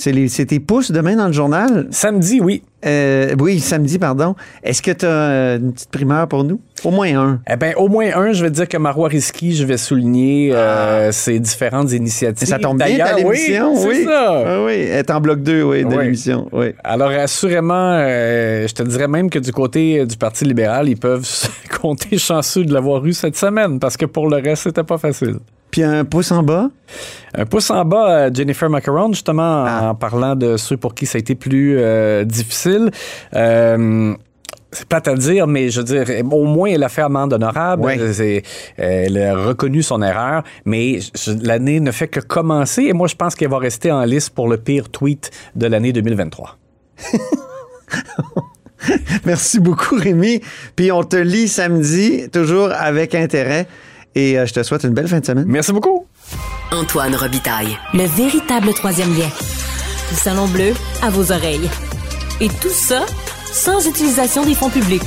c'est 0.00 0.46
tes 0.46 0.60
pouces 0.60 0.90
demain 0.90 1.16
dans 1.16 1.26
le 1.26 1.32
journal? 1.32 1.86
Samedi, 1.90 2.40
oui. 2.40 2.62
Euh, 2.86 3.34
oui, 3.38 3.60
samedi, 3.60 3.98
pardon. 3.98 4.34
Est-ce 4.62 4.80
que 4.80 4.90
tu 4.90 5.04
as 5.04 5.56
une 5.56 5.72
petite 5.74 5.90
primeur 5.90 6.26
pour 6.28 6.44
nous? 6.44 6.60
Au 6.82 6.90
moins 6.90 7.14
un. 7.14 7.40
Eh 7.46 7.56
bien, 7.56 7.74
au 7.76 7.88
moins 7.88 8.06
un, 8.16 8.32
je 8.32 8.42
vais 8.42 8.50
dire 8.50 8.66
que 8.66 8.78
Marois 8.78 9.08
Risky, 9.08 9.54
je 9.54 9.66
vais 9.66 9.76
souligner 9.76 10.52
euh, 10.54 11.12
ses 11.12 11.38
différentes 11.38 11.92
initiatives. 11.92 12.48
Ah. 12.50 12.56
Ça 12.56 12.58
tombe 12.58 12.78
bien, 12.78 12.86
D'ailleurs, 12.86 13.10
ta 13.10 13.16
l'émission, 13.16 13.74
oui. 13.74 13.84
oui. 13.86 13.96
C'est 13.98 14.04
ça. 14.04 14.42
Ah 14.46 14.64
oui, 14.64 14.72
elle 14.72 14.98
est 15.00 15.10
en 15.10 15.20
bloc 15.20 15.42
2, 15.42 15.62
oui, 15.62 15.84
de 15.84 15.88
Oui. 15.88 16.04
l'émission. 16.04 16.48
Oui. 16.52 16.68
Alors, 16.82 17.10
assurément, 17.10 17.92
euh, 18.00 18.66
je 18.66 18.72
te 18.74 18.82
dirais 18.82 19.08
même 19.08 19.28
que 19.28 19.38
du 19.38 19.52
côté 19.52 20.06
du 20.06 20.16
Parti 20.16 20.46
libéral, 20.46 20.88
ils 20.88 20.96
peuvent 20.96 21.24
se 21.26 21.48
compter 21.80 22.16
chanceux 22.16 22.64
de 22.64 22.72
l'avoir 22.72 23.04
eu 23.04 23.12
cette 23.12 23.36
semaine, 23.36 23.78
parce 23.78 23.98
que 23.98 24.06
pour 24.06 24.30
le 24.30 24.36
reste, 24.36 24.62
c'était 24.62 24.84
pas 24.84 24.96
facile. 24.96 25.36
Puis 25.70 25.82
un 25.82 26.04
pouce 26.04 26.32
en 26.32 26.42
bas? 26.42 26.70
Un 27.34 27.46
pouce 27.46 27.70
en 27.70 27.84
bas, 27.84 28.10
euh, 28.26 28.30
Jennifer 28.34 28.68
Macaron, 28.68 29.12
justement, 29.12 29.64
Ah. 29.66 29.90
en 29.90 29.94
parlant 29.94 30.34
de 30.36 30.56
ceux 30.56 30.76
pour 30.76 30.94
qui 30.94 31.06
ça 31.06 31.16
a 31.16 31.20
été 31.20 31.34
plus 31.34 31.76
euh, 31.78 32.24
difficile. 32.24 32.90
Euh, 33.34 34.14
c'est 34.72 34.86
plate 34.88 35.08
à 35.08 35.14
dire, 35.14 35.46
mais 35.48 35.68
je 35.70 35.80
veux 35.80 35.84
dire, 35.84 36.24
au 36.30 36.44
moins, 36.44 36.68
elle 36.70 36.82
a 36.84 36.88
fait 36.88 37.02
amende 37.02 37.32
honorable. 37.32 37.92
C'est- 38.12 38.42
Elle 38.76 39.18
a 39.20 39.34
reconnu 39.36 39.82
son 39.82 40.00
erreur, 40.02 40.42
mais 40.64 40.98
l'année 41.42 41.80
ne 41.80 41.90
fait 41.90 42.06
que 42.08 42.20
commencer 42.20 42.82
et 42.84 42.92
moi, 42.92 43.08
je 43.08 43.16
pense 43.16 43.34
qu'elle 43.34 43.50
va 43.50 43.58
rester 43.58 43.90
en 43.90 44.04
liste 44.04 44.30
pour 44.30 44.48
le 44.48 44.56
pire 44.58 44.88
tweet 44.88 45.30
de 45.56 45.66
l'année 45.66 45.92
2023. 45.92 46.56
Merci 49.26 49.60
beaucoup, 49.60 49.96
Rémi. 49.96 50.40
Puis 50.74 50.90
on 50.90 51.02
te 51.04 51.16
lit 51.16 51.48
samedi, 51.48 52.28
toujours 52.30 52.70
avec 52.72 53.14
intérêt. 53.14 53.66
Et 54.14 54.38
euh, 54.38 54.46
je 54.46 54.52
te 54.52 54.62
souhaite 54.62 54.84
une 54.84 54.94
belle 54.94 55.08
fin 55.08 55.20
de 55.20 55.26
semaine. 55.26 55.46
Merci 55.46 55.72
beaucoup. 55.72 56.06
Antoine 56.72 57.14
Robitaille. 57.14 57.76
Le 57.94 58.04
véritable 58.04 58.72
troisième 58.74 59.16
lien. 59.16 59.28
Le 60.10 60.16
Salon 60.16 60.48
Bleu 60.48 60.72
à 61.02 61.10
vos 61.10 61.32
oreilles. 61.32 61.68
Et 62.40 62.48
tout 62.48 62.68
ça 62.70 63.04
sans 63.52 63.86
utilisation 63.86 64.44
des 64.44 64.54
fonds 64.54 64.70
publics. 64.70 65.02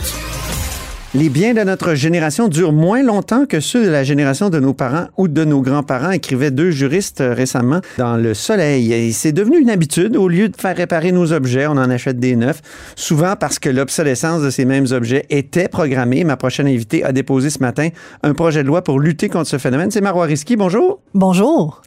Les 1.16 1.30
biens 1.30 1.54
de 1.54 1.62
notre 1.62 1.94
génération 1.94 2.48
durent 2.48 2.74
moins 2.74 3.04
longtemps 3.04 3.46
que 3.46 3.60
ceux 3.60 3.86
de 3.86 3.90
la 3.92 4.04
génération 4.04 4.50
de 4.50 4.60
nos 4.60 4.74
parents 4.74 5.06
ou 5.16 5.28
de 5.28 5.44
nos 5.44 5.62
grands-parents, 5.62 6.10
écrivaient 6.10 6.50
deux 6.50 6.72
juristes 6.72 7.22
euh, 7.22 7.36
récemment 7.36 7.82
dans 8.00 8.18
Le 8.18 8.34
Soleil. 8.34 8.92
Et 8.92 9.12
c'est 9.12 9.32
devenu 9.32 9.60
une 9.60 9.70
habitude. 9.70 10.18
Au 10.18 10.28
lieu 10.28 10.50
de 10.50 10.58
faire 10.60 10.76
réparer 10.76 11.12
nos 11.12 11.32
objets, 11.32 11.68
on 11.68 11.74
en 11.74 11.92
achète 11.92 12.20
des 12.20 12.36
neufs, 12.36 12.64
souvent 12.96 13.36
parce 13.40 13.60
que 13.60 13.70
l'obsolescence 13.70 14.42
de 14.42 14.50
ces 14.50 14.66
mêmes 14.66 14.88
objets 14.90 15.28
était 15.30 15.68
programmée. 15.68 16.24
Ma 16.24 16.36
prochaine 16.36 16.66
invitée 16.66 17.04
a 17.04 17.12
déposé 17.12 17.52
ce 17.52 17.60
matin 17.60 17.90
un 18.24 18.34
projet 18.34 18.64
de 18.64 18.68
loi 18.68 18.84
pour 18.84 19.00
lutter 19.00 19.30
contre 19.30 19.48
ce 19.48 19.60
phénomène. 19.60 19.92
C'est 19.92 20.02
Marois 20.02 20.26
Risky. 20.26 20.56
Bonjour. 20.56 21.00
Bonjour. 21.14 21.84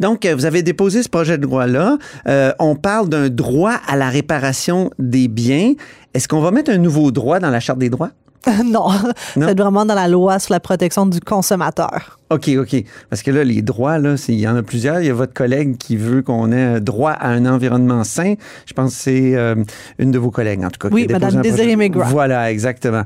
Donc, 0.00 0.26
euh, 0.26 0.34
vous 0.34 0.44
avez 0.44 0.62
déposé 0.62 1.02
ce 1.02 1.08
projet 1.08 1.38
de 1.38 1.44
loi-là. 1.44 1.96
Euh, 2.28 2.52
on 2.58 2.76
parle 2.76 3.08
d'un 3.08 3.30
droit 3.30 3.80
à 3.88 3.96
la 3.96 4.10
réparation 4.10 4.90
des 4.98 5.28
biens. 5.28 5.72
Est-ce 6.12 6.28
qu'on 6.28 6.42
va 6.42 6.50
mettre 6.50 6.70
un 6.70 6.78
nouveau 6.78 7.10
droit 7.10 7.38
dans 7.38 7.50
la 7.50 7.60
Charte 7.60 7.78
des 7.78 7.88
droits? 7.88 8.10
non, 8.64 8.88
c'est 9.34 9.58
vraiment 9.58 9.84
dans 9.84 9.94
la 9.94 10.08
loi 10.08 10.38
sur 10.38 10.52
la 10.52 10.60
protection 10.60 11.06
du 11.06 11.20
consommateur. 11.20 12.18
OK, 12.30 12.50
OK. 12.58 12.84
Parce 13.08 13.22
que 13.22 13.30
là, 13.30 13.44
les 13.44 13.62
droits, 13.62 13.98
là, 13.98 14.16
il 14.28 14.34
y 14.34 14.48
en 14.48 14.56
a 14.56 14.62
plusieurs. 14.62 15.00
Il 15.00 15.06
y 15.06 15.10
a 15.10 15.14
votre 15.14 15.32
collègue 15.32 15.76
qui 15.76 15.96
veut 15.96 16.22
qu'on 16.22 16.50
ait 16.50 16.80
droit 16.80 17.12
à 17.12 17.28
un 17.28 17.46
environnement 17.46 18.02
sain. 18.02 18.34
Je 18.66 18.72
pense 18.72 18.96
que 18.96 19.00
c'est 19.00 19.36
euh, 19.36 19.54
une 19.98 20.10
de 20.10 20.18
vos 20.18 20.32
collègues, 20.32 20.64
en 20.64 20.70
tout 20.70 20.78
cas. 20.80 20.88
Oui, 20.92 21.06
Mme 21.08 21.40
Désirée 21.40 21.76
Mégua. 21.76 22.06
Voilà, 22.06 22.50
exactement. 22.50 23.02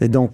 donc, 0.00 0.32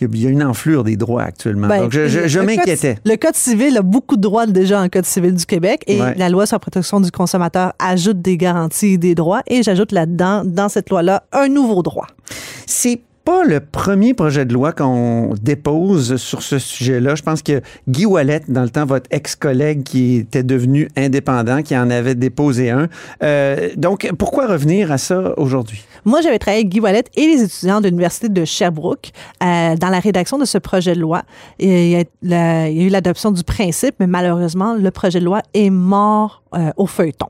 il 0.00 0.18
y 0.18 0.26
a 0.26 0.30
une 0.30 0.42
enflure 0.42 0.82
des 0.82 0.96
droits 0.96 1.24
actuellement. 1.24 1.68
Ben, 1.68 1.82
donc, 1.82 1.92
je, 1.92 2.08
je, 2.08 2.40
m'inquiétais. 2.40 2.96
Le 3.04 3.16
Code 3.16 3.34
civil 3.34 3.76
a 3.76 3.82
beaucoup 3.82 4.16
de 4.16 4.22
droits 4.22 4.46
déjà 4.46 4.80
en 4.80 4.88
Code 4.88 5.04
civil 5.04 5.34
du 5.34 5.44
Québec 5.44 5.84
et 5.86 5.98
la 5.98 6.28
loi 6.30 6.46
sur 6.46 6.54
la 6.54 6.60
protection 6.60 7.00
du 7.00 7.10
consommateur 7.10 7.74
ajoute 7.78 8.22
des 8.22 8.38
garanties 8.38 8.94
et 8.94 8.98
des 8.98 9.14
droits 9.14 9.42
et 9.46 9.62
j'ajoute 9.62 9.92
là-dedans, 9.92 10.42
dans 10.44 10.70
cette 10.70 10.88
loi-là, 10.88 11.24
un 11.32 11.48
nouveau 11.48 11.82
droit. 11.82 12.06
C'est 12.66 13.02
pas 13.24 13.44
le 13.44 13.60
premier 13.60 14.12
projet 14.12 14.44
de 14.44 14.52
loi 14.52 14.72
qu'on 14.72 15.34
dépose 15.40 16.16
sur 16.16 16.42
ce 16.42 16.58
sujet-là. 16.58 17.14
Je 17.14 17.22
pense 17.22 17.42
que 17.42 17.62
Guy 17.88 18.04
Wallet, 18.04 18.42
dans 18.48 18.62
le 18.62 18.68
temps, 18.68 18.84
votre 18.84 19.06
ex-collègue 19.10 19.82
qui 19.82 20.16
était 20.16 20.42
devenu 20.42 20.88
indépendant, 20.96 21.62
qui 21.62 21.76
en 21.76 21.90
avait 21.90 22.14
déposé 22.14 22.70
un. 22.70 22.88
Euh, 23.22 23.70
donc, 23.76 24.10
pourquoi 24.18 24.46
revenir 24.46 24.92
à 24.92 24.98
ça 24.98 25.32
aujourd'hui? 25.38 25.84
Moi, 26.04 26.20
j'avais 26.20 26.38
travaillé 26.38 26.62
avec 26.62 26.72
Guy 26.72 26.80
Wallet 26.80 27.04
et 27.16 27.26
les 27.26 27.42
étudiants 27.42 27.80
de 27.80 27.88
l'Université 27.88 28.28
de 28.28 28.44
Sherbrooke 28.44 29.10
euh, 29.42 29.74
dans 29.76 29.88
la 29.88 30.00
rédaction 30.00 30.36
de 30.38 30.44
ce 30.44 30.58
projet 30.58 30.94
de 30.94 31.00
loi. 31.00 31.22
il, 31.58 31.88
y 31.88 32.34
a, 32.34 32.70
eu 32.70 32.88
l'adoption 32.88 33.30
du 33.32 33.42
principe, 33.42 33.94
mais 34.00 34.06
malheureusement, 34.06 34.74
le 34.74 34.90
projet 34.90 35.20
de 35.20 35.24
loi 35.24 35.40
est 35.54 35.70
mort 35.70 36.42
euh, 36.54 36.70
au 36.76 36.86
feuilleton. 36.86 37.28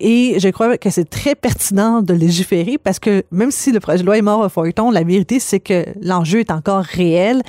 Et 0.00 0.38
je 0.38 0.48
crois 0.48 0.76
que 0.78 0.90
c'est 0.90 1.08
très 1.08 1.34
pertinent 1.34 2.02
de 2.02 2.14
légiférer 2.14 2.78
parce 2.78 2.98
que 2.98 3.24
même 3.30 3.50
si 3.50 3.72
le 3.72 3.80
projet 3.80 3.98
de 3.98 4.04
loi 4.04 4.18
est 4.18 4.22
mort 4.22 4.40
au 4.40 4.48
feuilleton, 4.48 4.90
la 4.90 5.04
vérité, 5.04 5.38
c'est 5.38 5.60
que 5.60 5.84
l'enjeu 6.00 6.40
est 6.40 6.50
encore 6.50 6.82
réel. 6.82 7.42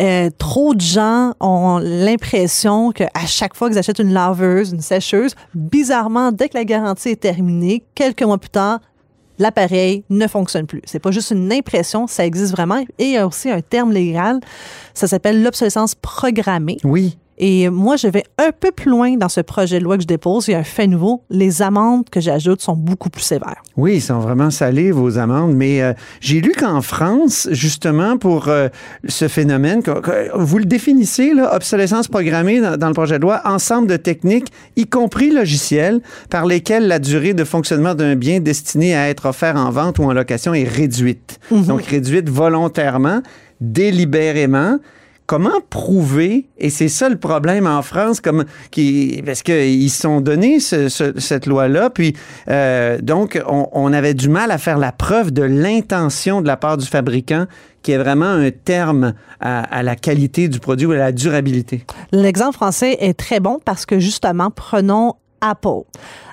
Euh, 0.00 0.30
trop 0.38 0.74
de 0.74 0.80
gens 0.80 1.32
ont 1.40 1.78
l'impression 1.82 2.92
qu'à 2.92 3.08
chaque 3.26 3.56
fois 3.56 3.68
qu'ils 3.68 3.78
achètent 3.78 3.98
une 3.98 4.12
laveuse, 4.12 4.72
une 4.72 4.80
sécheuse, 4.80 5.34
bizarrement, 5.54 6.32
dès 6.32 6.48
que 6.48 6.56
la 6.56 6.64
garantie 6.64 7.10
est 7.10 7.20
terminée, 7.20 7.84
quelques 7.94 8.22
mois 8.22 8.38
plus 8.38 8.50
tard, 8.50 8.80
l'appareil 9.38 10.04
ne 10.10 10.26
fonctionne 10.26 10.66
plus. 10.66 10.82
C'est 10.84 10.98
pas 10.98 11.10
juste 11.10 11.30
une 11.30 11.52
impression, 11.52 12.06
ça 12.06 12.26
existe 12.26 12.52
vraiment. 12.52 12.80
Et 12.98 13.04
il 13.04 13.10
y 13.12 13.16
a 13.16 13.26
aussi 13.26 13.50
un 13.50 13.60
terme 13.60 13.92
légal, 13.92 14.40
ça 14.94 15.06
s'appelle 15.06 15.42
l'obsolescence 15.42 15.94
programmée. 15.94 16.76
Oui. 16.84 17.18
Et 17.38 17.70
moi, 17.70 17.96
je 17.96 18.08
vais 18.08 18.24
un 18.36 18.50
peu 18.50 18.72
plus 18.72 18.90
loin 18.90 19.16
dans 19.16 19.28
ce 19.28 19.40
projet 19.40 19.78
de 19.78 19.84
loi 19.84 19.96
que 19.96 20.02
je 20.02 20.08
dépose. 20.08 20.48
Il 20.48 20.52
y 20.52 20.54
a 20.54 20.58
un 20.58 20.64
fait 20.64 20.88
nouveau. 20.88 21.22
Les 21.30 21.62
amendes 21.62 22.10
que 22.10 22.20
j'ajoute 22.20 22.60
sont 22.60 22.74
beaucoup 22.74 23.10
plus 23.10 23.22
sévères. 23.22 23.62
Oui, 23.76 23.94
ils 23.96 24.00
sont 24.00 24.18
vraiment 24.18 24.50
salés, 24.50 24.90
vos 24.90 25.18
amendes. 25.18 25.54
Mais 25.54 25.80
euh, 25.80 25.92
j'ai 26.20 26.40
lu 26.40 26.52
qu'en 26.58 26.82
France, 26.82 27.48
justement, 27.52 28.18
pour 28.18 28.48
euh, 28.48 28.68
ce 29.06 29.28
phénomène, 29.28 29.82
vous 30.34 30.58
le 30.58 30.64
définissez, 30.64 31.32
là, 31.32 31.54
obsolescence 31.54 32.08
programmée 32.08 32.60
dans, 32.60 32.88
le 32.88 32.94
projet 32.94 33.18
de 33.18 33.22
loi, 33.22 33.40
ensemble 33.44 33.86
de 33.86 33.96
techniques, 33.96 34.48
y 34.74 34.86
compris 34.86 35.30
logiciels, 35.30 36.00
par 36.30 36.44
lesquelles 36.44 36.88
la 36.88 36.98
durée 36.98 37.34
de 37.34 37.44
fonctionnement 37.44 37.94
d'un 37.94 38.16
bien 38.16 38.40
destiné 38.40 38.96
à 38.96 39.08
être 39.08 39.26
offert 39.26 39.54
en 39.54 39.70
vente 39.70 40.00
ou 40.00 40.04
en 40.04 40.12
location 40.12 40.54
est 40.54 40.68
réduite. 40.68 41.38
Mhm. 41.52 41.66
Donc, 41.66 41.82
réduite 41.82 42.28
volontairement, 42.28 43.22
délibérément 43.60 44.78
comment 45.28 45.60
prouver, 45.68 46.48
et 46.56 46.70
c'est 46.70 46.88
ça 46.88 47.10
le 47.10 47.18
problème 47.18 47.66
en 47.66 47.82
France, 47.82 48.22
comme, 48.22 48.46
qui, 48.70 49.22
parce 49.26 49.42
qu'ils 49.42 49.90
se 49.90 50.00
sont 50.00 50.22
donnés 50.22 50.58
cette 50.58 51.44
loi-là, 51.44 51.90
puis 51.90 52.16
euh, 52.48 52.98
donc 53.02 53.38
on, 53.46 53.92
avait 53.92 54.14
du 54.14 54.30
mal 54.30 54.50
à 54.50 54.56
faire 54.56 54.78
la 54.78 54.90
preuve 54.90 55.30
de 55.30 55.42
l'intention 55.42 56.40
de 56.40 56.46
la 56.46 56.56
part 56.56 56.78
du 56.78 56.86
fabricant 56.86 57.44
qui 57.82 57.92
est 57.92 57.98
vraiment 57.98 58.24
un 58.24 58.50
terme 58.50 59.12
à, 59.40 59.82
la 59.82 59.96
qualité 59.96 60.48
du 60.48 60.60
produit 60.60 60.86
ou 60.86 60.92
à 60.92 60.96
la 60.96 61.12
durabilité. 61.12 61.84
L'exemple 62.10 62.54
français 62.54 62.96
est 62.98 63.12
très 63.12 63.38
bon 63.38 63.60
parce 63.62 63.84
que 63.84 63.98
justement, 63.98 64.50
prenons 64.50 65.14
Apple. 65.42 65.82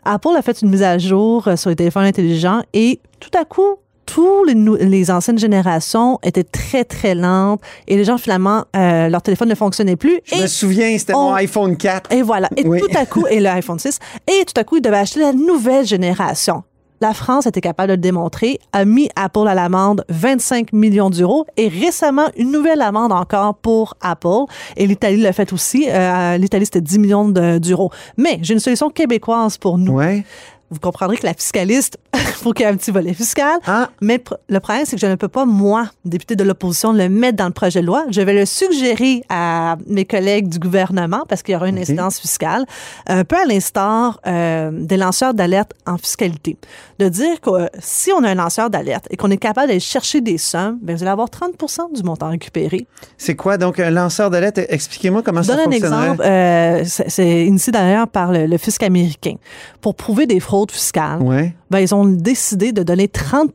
Apple 0.05 0.37
a 0.37 0.41
fait 0.41 0.61
une 0.61 0.69
mise 0.69 0.83
à 0.83 0.97
jour 0.97 1.49
sur 1.57 1.69
les 1.69 1.75
téléphones 1.75 2.05
intelligents 2.05 2.63
et 2.73 3.01
tout 3.19 3.37
à 3.37 3.43
coup, 3.43 3.75
tous 4.05 4.43
les, 4.45 4.53
les, 4.53 5.11
anciennes 5.11 5.37
générations 5.37 6.19
étaient 6.23 6.43
très, 6.43 6.83
très 6.83 7.15
lentes 7.15 7.61
et 7.87 7.97
les 7.97 8.03
gens, 8.03 8.17
finalement, 8.17 8.65
euh, 8.75 9.09
leur 9.09 9.21
téléphone 9.21 9.49
ne 9.49 9.55
fonctionnait 9.55 9.95
plus. 9.95 10.19
Je 10.25 10.41
me 10.41 10.47
souviens, 10.47 10.97
c'était 10.97 11.13
mon 11.13 11.33
iPhone 11.33 11.77
4. 11.77 12.11
Et 12.11 12.21
voilà. 12.21 12.49
Et 12.55 12.63
tout 12.63 12.97
à 12.97 13.05
coup, 13.05 13.25
et 13.27 13.39
l'iPhone 13.39 13.79
6. 13.79 13.99
Et 14.27 14.45
tout 14.45 14.59
à 14.59 14.63
coup, 14.63 14.77
ils 14.77 14.81
devaient 14.81 14.97
acheter 14.97 15.19
la 15.19 15.33
nouvelle 15.33 15.85
génération. 15.85 16.63
La 17.01 17.13
France 17.13 17.45
était 17.45 17.61
capable 17.61 17.89
de 17.89 17.93
le 17.93 18.01
démontrer, 18.01 18.57
a 18.71 18.85
mis 18.85 19.09
Apple 19.17 19.47
à 19.47 19.53
l'amende 19.53 20.05
25 20.09 20.71
millions 20.71 21.09
d'euros 21.09 21.45
et 21.57 21.67
récemment 21.67 22.27
une 22.37 22.51
nouvelle 22.51 22.81
amende 22.81 23.11
encore 23.11 23.55
pour 23.55 23.95
Apple. 23.99 24.45
Et 24.77 24.87
l'Italie 24.87 25.21
l'a 25.21 25.33
fait 25.33 25.51
aussi. 25.51 25.87
Euh, 25.89 26.37
L'Italie, 26.37 26.65
c'était 26.65 26.81
10 26.81 26.99
millions 26.99 27.27
d'euros. 27.27 27.91
Mais 28.17 28.39
j'ai 28.41 28.53
une 28.53 28.61
solution 28.61 28.89
québécoise 28.89 29.57
pour 29.57 29.77
nous. 29.77 29.93
Ouais 29.93 30.23
vous 30.71 30.79
comprendrez 30.79 31.17
que 31.17 31.25
la 31.25 31.33
fiscaliste, 31.33 31.97
faut 32.15 32.51
qu'il 32.51 32.65
y 32.65 32.67
ait 32.67 32.71
un 32.71 32.75
petit 32.75 32.91
volet 32.91 33.13
fiscal. 33.13 33.59
Ah. 33.67 33.89
Mais 34.01 34.21
le 34.49 34.59
problème, 34.59 34.85
c'est 34.85 34.95
que 34.95 35.01
je 35.01 35.07
ne 35.07 35.15
peux 35.15 35.27
pas, 35.27 35.45
moi, 35.45 35.87
député 36.05 36.35
de 36.35 36.43
l'opposition, 36.43 36.91
le 36.91 37.07
mettre 37.07 37.37
dans 37.37 37.45
le 37.45 37.53
projet 37.53 37.81
de 37.81 37.85
loi. 37.85 38.05
Je 38.09 38.21
vais 38.21 38.33
le 38.33 38.45
suggérer 38.45 39.23
à 39.29 39.77
mes 39.87 40.05
collègues 40.05 40.49
du 40.49 40.59
gouvernement 40.59 41.23
parce 41.29 41.43
qu'il 41.43 41.53
y 41.53 41.55
aura 41.55 41.67
une 41.67 41.77
incidence 41.77 42.19
fiscale, 42.19 42.65
un 43.07 43.23
peu 43.23 43.35
à 43.35 43.45
l'instar 43.45 44.19
euh, 44.25 44.71
des 44.73 44.97
lanceurs 44.97 45.33
d'alerte 45.33 45.73
en 45.85 45.97
fiscalité. 45.97 46.57
De 46.99 47.09
dire 47.09 47.39
que 47.41 47.49
euh, 47.49 47.67
si 47.79 48.11
on 48.11 48.23
a 48.23 48.29
un 48.29 48.35
lanceur 48.35 48.69
d'alerte 48.69 49.05
et 49.11 49.17
qu'on 49.17 49.29
est 49.29 49.37
capable 49.37 49.67
d'aller 49.67 49.79
chercher 49.79 50.21
des 50.21 50.37
sommes, 50.37 50.79
bien, 50.81 50.95
vous 50.95 51.03
allez 51.03 51.11
avoir 51.11 51.29
30 51.29 51.53
du 51.93 52.03
montant 52.03 52.29
récupéré. 52.29 52.87
C'est 53.17 53.35
quoi? 53.35 53.57
Donc 53.57 53.79
un 53.79 53.91
lanceur 53.91 54.29
d'alerte? 54.29 54.57
Expliquez-moi 54.57 55.21
comment 55.21 55.43
ça 55.43 55.55
fonctionne. 55.55 55.79
Donne 55.79 55.93
un 55.93 56.05
exemple. 56.05 56.23
Euh, 56.25 56.83
c'est 57.07 57.45
initié 57.45 57.71
d'ailleurs 57.71 58.07
par 58.07 58.31
le, 58.31 58.47
le 58.47 58.57
fisc 58.57 58.81
américain. 58.81 59.35
Pour 59.81 59.95
prouver 59.95 60.25
des 60.25 60.39
fraudes 60.39 60.54
fiscales, 60.71 61.21
ben, 61.69 61.79
ils 61.79 61.93
ont 61.93 62.05
décidé 62.05 62.71
de 62.71 62.83
donner 62.83 63.07
30 63.07 63.51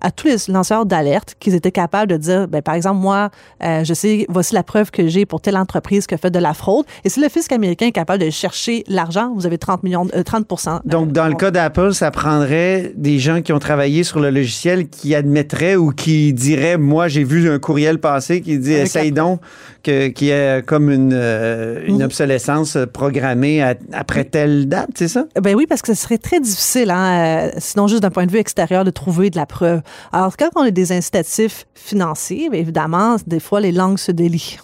à 0.00 0.10
tous 0.10 0.28
les 0.28 0.36
lanceurs 0.48 0.86
d'alerte 0.86 1.34
qu'ils 1.40 1.54
étaient 1.54 1.72
capables 1.72 2.10
de 2.10 2.16
dire, 2.16 2.48
ben, 2.48 2.62
par 2.62 2.74
exemple, 2.74 3.00
moi, 3.00 3.30
euh, 3.64 3.84
je 3.84 3.94
sais, 3.94 4.26
voici 4.28 4.54
la 4.54 4.62
preuve 4.62 4.90
que 4.90 5.08
j'ai 5.08 5.26
pour 5.26 5.40
telle 5.40 5.56
entreprise 5.56 6.06
qui 6.06 6.14
a 6.14 6.18
fait 6.18 6.30
de 6.30 6.38
la 6.38 6.54
fraude. 6.54 6.86
Et 7.04 7.08
si 7.08 7.20
le 7.20 7.28
fisc 7.28 7.50
américain 7.52 7.86
est 7.86 7.92
capable 7.92 8.22
de 8.24 8.30
chercher 8.30 8.84
l'argent, 8.88 9.32
vous 9.34 9.46
avez 9.46 9.58
30 9.58 9.82
millions, 9.82 10.06
30 10.24 10.46
euh, 10.50 10.78
Donc, 10.84 11.12
dans 11.12 11.26
le 11.26 11.34
cas 11.34 11.50
d'Apple, 11.50 11.92
ça 11.94 12.10
prendrait 12.10 12.92
des 12.96 13.18
gens 13.18 13.42
qui 13.42 13.52
ont 13.52 13.58
travaillé 13.58 14.04
sur 14.04 14.20
le 14.20 14.30
logiciel 14.30 14.88
qui 14.88 15.14
admettraient 15.14 15.76
ou 15.76 15.90
qui 15.90 16.32
diraient, 16.32 16.78
moi, 16.78 17.08
j'ai 17.08 17.24
vu 17.24 17.50
un 17.50 17.58
courriel 17.58 17.98
passer 17.98 18.40
qui 18.40 18.58
dit, 18.58 18.72
essaye 18.72 19.12
donc 19.12 19.40
qu'il 19.82 20.12
y 20.22 20.30
ait 20.30 20.62
comme 20.66 20.90
une, 20.90 21.12
euh, 21.14 21.82
une 21.86 22.02
obsolescence 22.02 22.76
programmée 22.92 23.62
après 23.92 24.24
telle 24.24 24.68
date, 24.68 24.90
c'est 24.94 25.08
ça? 25.08 25.24
Ben 25.40 25.54
oui, 25.54 25.66
parce 25.66 25.82
que 25.82 25.94
ce 25.94 26.02
serait 26.02 26.18
très 26.18 26.40
difficile, 26.40 26.90
hein, 26.90 27.50
sinon 27.58 27.86
juste 27.86 28.02
d'un 28.02 28.10
point 28.10 28.26
de 28.26 28.32
vue 28.32 28.38
extérieur, 28.38 28.84
de 28.84 28.90
trouver 28.90 29.30
de 29.30 29.36
la 29.36 29.46
preuve. 29.46 29.80
Alors, 30.12 30.36
quand 30.36 30.50
on 30.56 30.62
a 30.62 30.70
des 30.70 30.92
incitatifs 30.92 31.66
financiers, 31.74 32.48
évidemment, 32.52 33.16
des 33.26 33.40
fois, 33.40 33.60
les 33.60 33.72
langues 33.72 33.98
se 33.98 34.12
délient. 34.12 34.58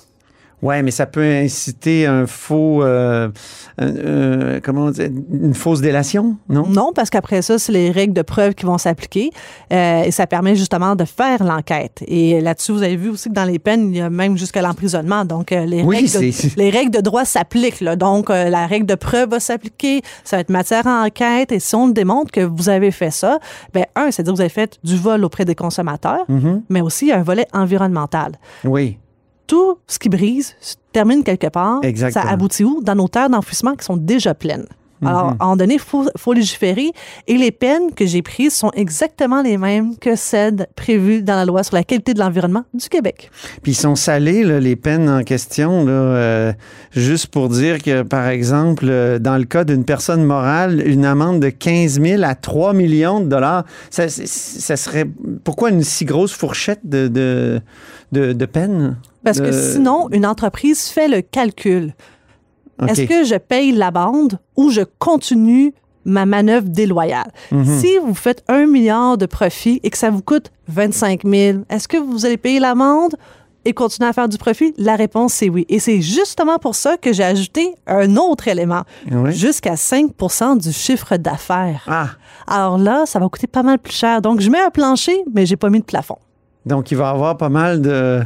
Oui, 0.65 0.83
mais 0.83 0.91
ça 0.91 1.05
peut 1.05 1.21
inciter 1.23 2.07
un 2.07 2.27
faux, 2.27 2.83
euh, 2.83 3.31
comment 4.65 4.91
dire, 4.91 5.11
une 5.31 5.53
fausse 5.53 5.83
délation, 5.83 6.39
non? 6.49 6.67
Non, 6.67 6.93
parce 6.95 7.11
qu'après 7.11 7.43
ça, 7.43 7.59
c'est 7.59 7.71
les 7.71 7.91
règles 7.91 8.15
de 8.15 8.23
preuve 8.23 8.55
qui 8.55 8.65
vont 8.65 8.79
s'appliquer 8.79 9.31
euh, 9.75 10.05
et 10.05 10.11
ça 10.11 10.27
permet 10.27 10.57
justement 10.57 10.97
de 10.97 11.05
faire 11.05 11.45
l'enquête. 11.45 12.03
Et 12.07 12.41
là-dessus, 12.41 12.73
vous 12.73 12.83
avez 12.83 12.97
vu 12.97 13.11
aussi 13.11 13.29
que 13.29 13.35
dans 13.35 13.45
les 13.45 13.59
peines, 13.59 13.91
il 13.91 13.99
y 13.99 14.01
a 14.01 14.09
même 14.09 14.39
jusqu'à 14.39 14.63
l'emprisonnement. 14.63 15.27
Donc, 15.27 15.53
euh, 15.53 15.67
les, 15.67 15.83
règles 15.83 16.11
de, 16.11 16.57
les 16.59 16.71
règles 16.71 16.91
de 16.93 17.01
droit 17.03 17.27
s'appliquent. 17.27 17.85
Donc, 17.85 18.31
la 18.31 18.67
règle 18.67 18.87
de 18.87 18.95
preuve 18.95 19.31
va 19.31 19.41
s'appliquer, 19.41 20.01
ça 20.25 20.37
va 20.37 20.41
être 20.41 20.51
matière 20.51 20.87
à 20.87 21.05
enquête 21.05 21.53
et 21.53 21.61
si 21.61 21.75
on 21.75 21.89
démontre 21.89 22.31
que 22.33 22.41
vous 22.41 22.71
avez 22.71 22.91
fait 22.91 23.11
ça, 23.11 23.39
ben 23.75 23.85
un, 23.97 24.11
c'est-à-dire 24.11 24.33
que 24.33 24.37
vous 24.39 24.41
avez 24.41 24.49
fait 24.49 24.79
du 24.83 24.97
vol 24.97 25.25
auprès 25.25 25.45
des 25.45 25.55
consommateurs, 25.55 26.25
mm-hmm. 26.31 26.63
mais 26.71 26.81
aussi 26.81 27.13
un 27.13 27.23
volet 27.23 27.47
environnemental. 27.53 28.33
Oui 28.65 28.99
tout 29.47 29.79
ce 29.87 29.99
qui 29.99 30.09
brise 30.09 30.55
se 30.61 30.75
termine 30.93 31.23
quelque 31.23 31.49
part. 31.49 31.81
Ça 32.11 32.23
aboutit 32.23 32.65
où? 32.65 32.83
Dans 32.83 32.95
nos 32.95 33.09
terres 33.09 33.31
d'enfouissement 33.31 33.75
qui 33.75 33.85
sont 33.85 33.97
déjà 33.97 34.35
pleines. 34.35 34.67
Alors, 35.03 35.27
à 35.27 35.31
un 35.33 35.35
moment 35.35 35.57
donné, 35.57 35.75
il 35.75 35.81
faut, 35.81 36.07
faut 36.17 36.33
légiférer. 36.33 36.93
Et 37.27 37.37
les 37.37 37.51
peines 37.51 37.93
que 37.95 38.07
j'ai 38.07 38.23
prises 38.23 38.55
sont 38.55 38.71
exactement 38.75 39.43
les 39.43 39.59
mêmes 39.59 39.97
que 39.99 40.17
celles 40.17 40.67
prévues 40.77 41.23
dans 41.23 41.35
la 41.35 41.45
loi 41.45 41.63
sur 41.63 41.75
la 41.75 41.85
qualité 41.85 42.15
de 42.15 42.21
l'environnement 42.21 42.65
du 42.73 42.89
Québec. 42.89 43.31
Puis 43.63 43.73
ils 43.73 43.77
sont 43.77 43.97
salés, 43.97 44.45
là, 44.45 44.61
les 44.61 44.77
peines 44.77 45.09
en 45.09 45.23
question, 45.23 45.85
là, 45.85 45.93
euh, 45.93 46.53
juste 46.93 47.29
pour 47.29 47.49
dire 47.49 47.83
que, 47.83 48.03
par 48.03 48.29
exemple, 48.29 48.87
euh, 48.89 49.19
dans 49.19 49.37
le 49.37 49.45
cas 49.45 49.65
d'une 49.65 49.85
personne 49.85 50.25
morale, 50.25 50.83
une 50.87 51.05
amende 51.05 51.41
de 51.41 51.51
15 51.51 52.01
000 52.01 52.23
à 52.23 52.35
3 52.35 52.73
millions 52.73 53.21
de 53.21 53.27
dollars, 53.27 53.65
ça, 53.91 54.09
serait... 54.09 55.07
Pourquoi 55.45 55.71
une 55.71 55.83
si 55.83 56.05
grosse 56.05 56.33
fourchette 56.33 56.81
de, 56.85 57.09
de, 57.09 57.61
de, 58.13 58.33
de 58.33 58.47
peine? 58.47 58.97
Parce 59.25 59.41
que 59.41 59.53
sinon, 59.53 60.09
une 60.13 60.27
entreprise 60.27 60.89
fait 60.89 61.09
le 61.09 61.23
calcul. 61.23 61.95
Est-ce 62.89 63.03
que 63.03 63.25
je 63.25 63.37
paye 63.37 63.73
la 63.73 63.91
bande 63.91 64.39
ou 64.57 64.71
je 64.71 64.83
continue 64.99 65.75
ma 66.05 66.27
manœuvre 66.27 66.69
déloyale? 66.69 67.31
Mhm. 67.51 67.65
Si 67.65 67.99
vous 67.99 68.15
faites 68.15 68.45
un 68.49 68.67
milliard 68.67 69.17
de 69.19 69.27
profit 69.27 69.81
et 69.83 69.91
que 69.91 69.99
ça 69.99 70.11
vous 70.11 70.23
coûte 70.23 70.51
25 70.69 71.23
000, 71.25 71.59
est-ce 71.71 71.89
que 71.89 71.97
vous 71.97 72.27
allez 72.27 72.37
payer 72.37 72.61
l'amende 72.61 73.15
et 73.65 73.73
continuer 73.73 74.09
à 74.09 74.13
faire 74.13 74.29
du 74.29 74.37
profit? 74.37 74.75
La 74.77 74.97
réponse, 74.97 75.33
c'est 75.33 75.49
oui. 75.49 75.65
Et 75.69 75.79
c'est 75.79 76.03
justement 76.03 76.59
pour 76.59 76.75
ça 76.75 76.97
que 76.99 77.13
j'ai 77.13 77.25
ajouté 77.25 77.75
un 77.87 78.17
autre 78.17 78.49
élément, 78.49 78.83
jusqu'à 79.29 79.77
5 79.77 80.11
du 80.59 80.73
chiffre 80.73 81.17
d'affaires. 81.17 81.85
Ah, 81.89 82.09
Alors 82.47 82.77
là, 82.77 83.05
ça 83.07 83.19
va 83.19 83.29
coûter 83.29 83.47
pas 83.47 83.63
mal 83.63 83.79
plus 83.79 83.95
cher. 83.95 84.21
Donc, 84.21 84.41
je 84.41 84.51
mets 84.51 84.61
un 84.61 84.71
plancher, 84.71 85.25
mais 85.33 85.47
j'ai 85.47 85.57
pas 85.57 85.71
mis 85.71 85.81
de 85.81 85.85
plafond. 85.85 86.19
donc 86.67 86.91
il 86.91 86.97
va 86.99 87.07
y 87.07 87.11
avoir 87.11 87.37
pas 87.39 87.49
mal 87.49 87.81
de, 87.81 88.23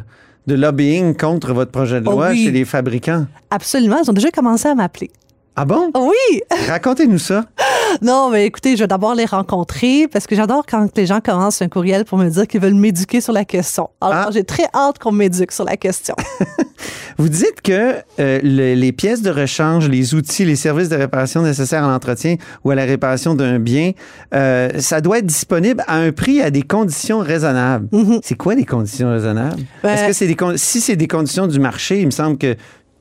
de 0.49 0.55
lobbying 0.55 1.15
contre 1.15 1.53
votre 1.53 1.71
projet 1.71 2.01
de 2.01 2.09
Oh 2.09 2.13
loi 2.13 2.31
oui. 2.31 2.45
chez 2.45 2.51
les 2.51 2.65
fabricants. 2.65 3.27
Absolument, 3.51 3.99
ils 4.03 4.11
ont 4.11 4.15
déjà 4.15 4.31
commencé 4.31 4.67
à 4.67 4.75
m'appeler. 4.75 5.11
Ah 5.55 5.65
bon? 5.65 5.91
Oui! 5.95 6.41
Racontez-nous 6.69 7.19
ça. 7.19 7.45
Non, 8.03 8.31
mais 8.31 8.47
écoutez, 8.47 8.77
je 8.77 8.83
vais 8.85 8.87
d'abord 8.89 9.15
les 9.15 9.25
rencontrer 9.25 10.07
parce 10.13 10.27
que 10.27 10.35
j'adore 10.37 10.65
quand 10.69 10.89
les 10.97 11.07
gens 11.07 11.21
commencent 11.21 11.63
un 11.63 11.69
courriel 11.69 12.05
pour 12.05 12.19
me 12.19 12.29
dire 12.29 12.47
qu'ils 12.47 12.61
veulent 12.61 12.75
m'éduquer 12.75 13.21
sur 13.21 13.33
la 13.33 13.45
question. 13.45 13.89
Alors, 14.01 14.15
Ah. 14.15 14.31
j'ai 14.33 14.45
très 14.45 14.67
hâte 14.75 14.99
qu'on 14.99 15.13
m'éduque 15.13 15.53
sur 15.53 15.65
la 15.65 15.77
question. 15.77 16.15
Vous 17.19 17.29
dites 17.29 17.61
que 17.63 17.95
euh, 18.21 18.41
le- 18.43 18.75
les 18.75 18.93
pièces 18.93 19.23
de 19.23 19.31
rechange, 19.31 19.89
les 19.89 20.15
outils, 20.15 20.45
les 20.45 20.55
services 20.57 20.89
de 20.89 20.97
réparation 20.97 21.43
nécessaires 21.43 21.85
à 21.85 21.89
l'entretien 21.89 22.37
ou 22.65 22.71
à 22.71 22.75
la 22.77 22.85
réparation 22.85 23.35
d'un 23.35 23.59
bien, 23.59 23.93
euh, 24.35 24.69
ça 24.79 25.01
doit 25.01 25.19
être 25.19 25.27
disponible 25.27 25.83
à 25.89 25.97
un 25.97 26.13
prix 26.13 26.41
à 26.41 26.51
des 26.51 26.63
conditions 26.63 27.19
raisonnables. 27.19 27.89
C'est 28.23 28.37
quoi 28.37 28.55
des 28.55 28.65
conditions 28.65 29.11
raisonnables? 29.11 29.61
Ben- 29.83 29.95
Est-ce 29.95 30.07
que 30.07 30.13
c'est 30.13 30.27
des 30.27 30.37
si 30.57 30.81
c'est 30.81 30.97
des 30.97 31.09
conditions 31.09 31.47
du 31.49 31.59
marché, 31.59 32.01
il 32.01 32.07
me 32.07 32.11
semble 32.13 32.39
que 32.39 32.55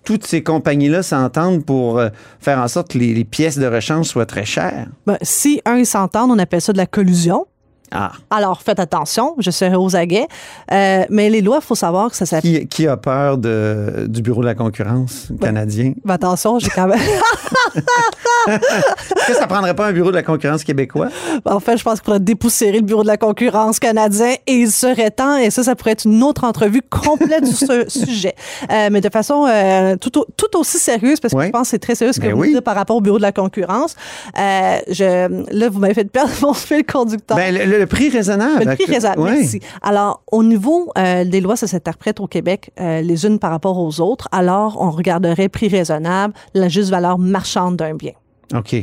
toutes 0.08 0.26
ces 0.26 0.42
compagnies-là 0.42 1.04
s'entendent 1.04 1.66
pour 1.66 2.00
euh, 2.00 2.08
faire 2.40 2.60
en 2.60 2.70
sorte 2.70 2.94
que 2.94 2.98
les, 2.98 3.14
les 3.14 3.26
pièces 3.26 3.60
de 3.60 3.68
rechange 3.68 4.06
soient 4.06 4.26
très 4.26 4.46
chères. 4.46 4.88
Ben, 5.06 5.18
si 5.22 5.62
un, 5.66 5.76
ils 5.76 5.86
s'entendent, 5.86 6.32
on 6.32 6.40
appelle 6.40 6.62
ça 6.62 6.72
de 6.72 6.78
la 6.78 6.86
collusion. 6.86 7.46
Ah. 7.92 8.14
Alors, 8.30 8.62
faites 8.62 8.80
attention, 8.80 9.36
je 9.38 9.52
serai 9.52 9.76
aux 9.76 9.98
aguets. 9.98 10.28
Euh, 10.72 11.04
mais 11.10 11.30
les 11.30 11.42
lois, 11.42 11.60
il 11.62 11.66
faut 11.66 11.76
savoir 11.76 12.10
que 12.10 12.16
ça 12.16 12.26
s'applique. 12.26 12.70
Qui, 12.70 12.84
qui 12.84 12.88
a 12.88 12.96
peur 12.96 13.38
de, 13.38 14.06
du 14.08 14.22
Bureau 14.22 14.40
de 14.40 14.46
la 14.46 14.56
concurrence 14.56 15.28
canadien? 15.42 15.92
Ben, 16.06 16.14
attention, 16.14 16.58
j'ai 16.58 16.70
quand 16.70 16.88
même. 16.88 17.00
Est-ce 18.48 19.28
que 19.28 19.34
ça 19.34 19.48
prendrait 19.48 19.74
pas 19.76 19.88
un 19.88 19.92
Bureau 19.94 20.12
de 20.12 20.16
la 20.16 20.24
concurrence 20.24 20.64
québécois? 20.64 21.08
en 21.46 21.60
fait, 21.60 21.78
je 21.78 21.84
pense 21.84 21.96
qu'il 22.00 22.06
faudrait 22.06 22.20
dépoussiérer 22.20 22.78
le 22.78 22.84
bureau 22.86 23.02
de 23.04 23.08
la 23.08 23.18
concurrence 23.18 23.80
canadien 23.80 24.34
et 24.48 24.54
il 24.54 24.72
serait 24.72 25.12
temps. 25.12 25.38
Et 25.38 25.50
ça, 25.50 25.64
ça 25.64 25.76
pourrait 25.76 25.92
être 25.92 26.06
une 26.06 26.24
autre 26.24 26.44
entrevue 26.44 26.82
complète 26.90 27.46
sur 27.48 27.68
ce 27.68 27.86
sujet. 28.06 28.36
Euh, 28.72 28.90
mais 28.92 29.02
de 29.02 29.10
façon 29.10 29.46
euh, 29.48 29.96
tout, 29.98 30.18
au- 30.20 30.26
tout 30.38 30.58
aussi 30.58 30.78
sérieuse, 30.78 31.20
parce 31.20 31.34
que 31.34 31.42
je 31.44 31.50
pense 31.50 31.64
que 31.64 31.68
c'est 31.70 31.80
très 31.80 31.96
sérieux 31.96 32.14
ce 32.14 32.20
que 32.20 32.28
Ben 32.28 32.34
vous 32.36 32.42
oui. 32.42 32.50
dites 32.54 32.62
par 32.62 32.76
rapport 32.76 32.96
au 32.98 33.02
bureau 33.02 33.18
de 33.18 33.22
la 33.24 33.32
concurrence. 33.32 33.96
Euh, 34.40 34.78
je, 34.90 35.54
là, 35.54 35.70
vous 35.70 35.80
m'avez 35.80 35.94
fait 35.94 36.06
perdre 36.06 36.32
mon 36.42 36.54
fil 36.54 36.86
conducteur. 36.86 37.38
Ben, 37.38 37.54
le, 37.54 37.78
le 37.80 37.86
prix 37.86 38.10
raisonnable. 38.10 38.64
Le 38.66 38.76
prix 38.76 38.86
raisonnable, 38.86 39.22
merci. 39.24 39.60
Alors, 39.82 40.22
au 40.32 40.44
niveau 40.44 40.92
des 40.96 41.42
lois, 41.42 41.56
ça 41.56 41.68
s'interprète 41.68 42.20
au 42.20 42.28
Québec 42.28 42.72
les 42.80 43.26
unes 43.26 43.40
par 43.40 43.52
rapport 43.52 43.78
aux 43.78 44.00
autres. 44.00 44.28
Alors, 44.32 44.78
on 44.80 44.92
regarderait 44.92 45.50
prix 45.50 45.68
raisonnable, 45.68 46.34
la 46.54 46.68
juste 46.70 46.90
valeur 46.90 47.18
marchande 47.18 47.67
d'un 47.76 47.96
bien. 47.96 48.14
OK. 48.56 48.76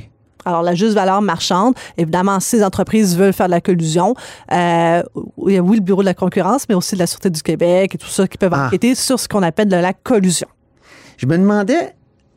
Alors, 0.47 0.63
la 0.63 0.75
juste 0.75 0.93
valeur 0.95 1.23
marchande, 1.23 1.75
évidemment, 1.97 2.39
si 2.39 2.57
les 2.57 2.65
entreprises 2.65 3.17
veulent 3.17 3.33
faire 3.33 3.47
de 3.47 3.53
la 3.53 3.63
collusion, 3.63 4.15
euh, 4.53 5.03
il 5.47 5.55
y 5.55 5.57
a 5.57 5.63
oui 5.63 5.77
le 5.77 5.83
Bureau 5.83 6.03
de 6.03 6.07
la 6.07 6.13
concurrence, 6.13 6.67
mais 6.69 6.75
aussi 6.75 6.95
de 6.97 7.01
la 7.01 7.07
Sûreté 7.07 7.31
du 7.31 7.41
Québec 7.43 7.95
et 7.95 7.99
tout 7.99 8.07
ça 8.09 8.29
qui 8.29 8.37
peuvent 8.37 8.53
Ah. 8.55 8.67
enquêter 8.67 8.95
sur 8.95 9.19
ce 9.19 9.27
qu'on 9.27 9.43
appelle 9.43 9.69
de 9.69 9.77
la 9.77 9.95
collusion. 9.95 10.49
Je 11.17 11.25
me 11.27 11.39
demandais, 11.39 11.95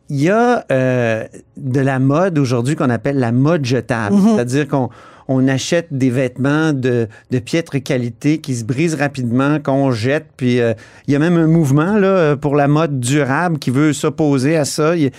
il 0.08 0.22
y 0.22 0.30
a 0.30 0.64
euh, 0.72 1.26
de 1.58 1.80
la 1.82 2.00
mode 2.00 2.38
aujourd'hui 2.40 2.78
qu'on 2.78 2.90
appelle 2.90 3.20
la 3.20 3.34
mode 3.34 3.66
jetable. 3.66 4.16
Mhm. 4.16 4.36
C'est-à-dire 4.36 4.68
qu'on 4.70 4.90
on 5.28 5.48
achète 5.48 5.88
des 5.92 6.10
vêtements 6.10 6.74
de, 6.74 7.08
de 7.32 7.40
piètre 7.40 7.82
qualité 7.82 8.40
qui 8.40 8.56
se 8.56 8.64
brisent 8.64 8.96
rapidement, 8.96 9.60
qu'on 9.60 9.92
jette. 9.92 10.28
Puis 10.38 10.60
euh, 10.60 10.74
il 11.08 11.14
y 11.14 11.16
a 11.16 11.20
même 11.20 11.38
un 11.38 11.48
mouvement 11.48 11.98
là, 11.98 12.36
pour 12.36 12.56
la 12.56 12.68
mode 12.68 13.00
durable 13.00 13.60
qui 13.60 13.70
veut 13.70 13.94
s'opposer 13.94 14.56
à 14.56 14.66
ça. 14.66 14.94
Et, 14.96 15.12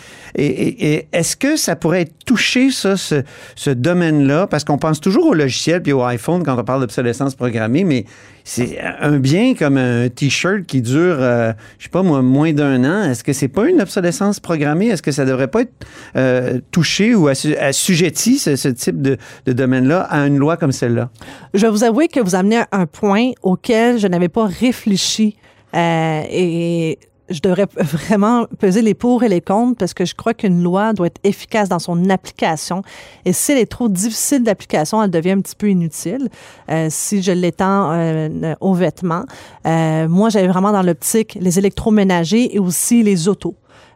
est-ce 1.12 1.36
que 1.36 1.56
ça 1.56 1.76
pourrait 1.76 2.08
touché, 2.24 2.70
ça, 2.70 2.96
ce, 2.96 3.22
ce 3.54 3.70
domaine-là? 3.70 4.46
Parce 4.46 4.64
qu'on 4.64 4.78
pense 4.78 5.00
toujours 5.00 5.26
au 5.26 5.34
logiciel 5.34 5.82
puis 5.82 5.92
au 5.92 6.02
iPhone 6.02 6.42
quand 6.42 6.58
on 6.58 6.64
parle 6.64 6.80
d'obsolescence 6.80 7.34
programmée, 7.34 7.84
mais 7.84 8.04
c'est 8.48 8.80
un 8.80 9.18
bien 9.18 9.54
comme 9.54 9.76
un 9.76 10.08
T-shirt 10.08 10.64
qui 10.64 10.80
dure, 10.80 11.18
euh, 11.20 11.52
je 11.78 11.84
sais 11.84 11.90
pas 11.90 12.02
moi, 12.02 12.22
moins 12.22 12.54
d'un 12.54 12.82
an. 12.82 13.10
Est-ce 13.10 13.22
que 13.22 13.34
c'est 13.34 13.48
pas 13.48 13.68
une 13.68 13.82
obsolescence 13.82 14.40
programmée? 14.40 14.86
Est-ce 14.86 15.02
que 15.02 15.12
ça 15.12 15.26
devrait 15.26 15.48
pas 15.48 15.62
être 15.62 15.72
euh, 16.16 16.58
touché 16.70 17.14
ou 17.14 17.28
assu- 17.28 17.58
assujetti, 17.58 18.38
ce, 18.38 18.68
type 18.68 19.02
de, 19.02 19.18
de 19.44 19.52
domaine-là, 19.52 20.00
à 20.00 20.26
une 20.26 20.38
loi 20.38 20.56
comme 20.56 20.72
celle-là? 20.72 21.10
Je 21.52 21.66
vais 21.66 21.70
vous 21.70 21.84
avouer 21.84 22.08
que 22.08 22.20
vous 22.20 22.34
amenez 22.34 22.62
un 22.72 22.86
point 22.86 23.32
auquel 23.42 23.98
je 23.98 24.06
n'avais 24.06 24.30
pas 24.30 24.46
réfléchi 24.46 25.36
euh, 25.74 26.22
et 26.30 26.98
je 27.30 27.40
devrais 27.40 27.66
vraiment 27.76 28.46
peser 28.58 28.82
les 28.82 28.94
pour 28.94 29.22
et 29.22 29.28
les 29.28 29.40
contre 29.40 29.78
parce 29.78 29.94
que 29.94 30.04
je 30.04 30.14
crois 30.14 30.34
qu'une 30.34 30.62
loi 30.62 30.92
doit 30.92 31.06
être 31.06 31.20
efficace 31.24 31.68
dans 31.68 31.78
son 31.78 32.10
application 32.10 32.82
et 33.24 33.32
si 33.32 33.52
elle 33.52 33.58
est 33.58 33.66
trop 33.66 33.88
difficile 33.88 34.42
d'application, 34.42 35.02
elle 35.02 35.10
devient 35.10 35.32
un 35.32 35.40
petit 35.40 35.56
peu 35.56 35.68
inutile. 35.68 36.28
Euh, 36.70 36.88
si 36.90 37.22
je 37.22 37.32
l'étends 37.32 37.92
euh, 37.92 38.54
aux 38.60 38.74
vêtements, 38.74 39.24
euh, 39.66 40.08
moi 40.08 40.28
j'avais 40.28 40.48
vraiment 40.48 40.72
dans 40.72 40.82
l'optique 40.82 41.36
les 41.40 41.58
électroménagers 41.58 42.54
et 42.54 42.58
aussi 42.58 43.02
les 43.02 43.28
autos. 43.28 43.54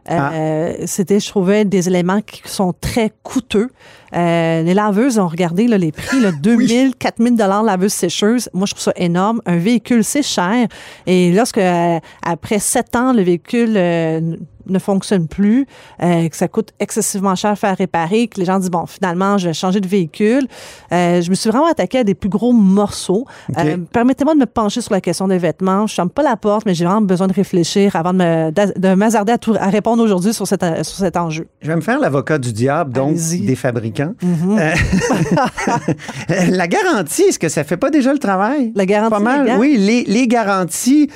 Euh, 0.09 0.73
C'était, 0.85 1.19
je 1.19 1.29
trouvais, 1.29 1.65
des 1.65 1.87
éléments 1.87 2.21
qui 2.21 2.41
sont 2.45 2.73
très 2.73 3.11
coûteux. 3.23 3.69
Euh, 4.15 4.61
les 4.61 4.73
laveuses, 4.73 5.17
on 5.17 5.27
regardé 5.27 5.67
là, 5.67 5.77
les 5.77 5.91
prix, 5.91 6.19
là, 6.19 6.31
2000, 6.41 6.95
4000 6.95 7.35
dollars 7.35 7.63
laveuse 7.63 7.93
sécheuse. 7.93 8.49
Moi, 8.53 8.65
je 8.65 8.73
trouve 8.73 8.83
ça 8.83 8.93
énorme. 8.95 9.41
Un 9.45 9.57
véhicule, 9.57 10.03
c'est 10.03 10.23
cher. 10.23 10.67
Et 11.07 11.31
lorsque, 11.31 11.57
euh, 11.57 11.99
après 12.21 12.59
sept 12.59 12.95
ans, 12.95 13.13
le 13.13 13.23
véhicule 13.23 13.77
ne 14.67 14.79
fonctionne 14.79 15.27
plus, 15.27 15.65
euh, 16.01 16.27
que 16.29 16.35
ça 16.35 16.47
coûte 16.47 16.69
excessivement 16.79 17.35
cher 17.35 17.51
à 17.51 17.55
faire 17.55 17.75
réparer, 17.77 18.27
que 18.27 18.39
les 18.39 18.45
gens 18.45 18.59
disent, 18.59 18.69
bon, 18.71 18.85
finalement, 18.85 19.37
je 19.37 19.47
vais 19.47 19.53
changer 19.53 19.79
de 19.81 19.87
véhicule. 19.87 20.47
Euh, 20.91 21.21
je 21.21 21.29
me 21.29 21.35
suis 21.35 21.49
vraiment 21.49 21.67
attaquée 21.67 21.99
à 21.99 22.03
des 22.03 22.15
plus 22.15 22.29
gros 22.29 22.53
morceaux. 22.53 23.25
Euh, 23.57 23.77
Permettez-moi 23.91 24.33
de 24.35 24.39
me 24.39 24.45
pencher 24.45 24.81
sur 24.81 24.93
la 24.93 25.01
question 25.01 25.27
des 25.27 25.37
vêtements. 25.37 25.87
Je 25.87 25.93
ferme 25.95 26.09
pas 26.09 26.23
la 26.23 26.35
porte, 26.37 26.65
mais 26.65 26.73
j'ai 26.73 26.85
vraiment 26.85 27.01
besoin 27.01 27.27
de 27.27 27.33
réfléchir 27.33 27.95
avant 27.95 28.13
de 28.13 28.17
me- 28.19 28.51
de 28.51 28.93
m'hasarder 28.95 29.33
à, 29.33 29.37
tout- 29.37 29.55
à 29.59 29.67
répondre 29.69 30.03
aujourd'hui 30.03 30.33
sur, 30.33 30.47
cet- 30.47 30.63
sur 30.83 30.97
cet 30.97 31.17
enjeu. 31.17 31.47
Je 31.61 31.67
vais 31.67 31.75
me 31.75 31.81
faire 31.81 31.99
l'avocat 31.99 32.37
du 32.37 32.53
diable, 32.53 32.93
donc 32.93 33.15
des 33.15 33.55
fabricants. 33.55 34.13
Mhm. 34.21 34.57
Euh, 34.59 34.73
la 36.49 36.67
garantie, 36.67 37.23
est-ce 37.23 37.39
que 37.39 37.49
ça 37.49 37.63
fait 37.63 37.77
pas 37.77 37.89
déjà 37.89 38.13
le 38.13 38.19
travail? 38.19 38.71
La 38.75 38.85
garantie 38.85 39.11
Pas 39.11 39.19
mal, 39.19 39.41
légale? 39.43 39.59
oui. 39.59 39.75
Les, 39.77 40.03
les 40.05 40.27
garanties, 40.27 41.09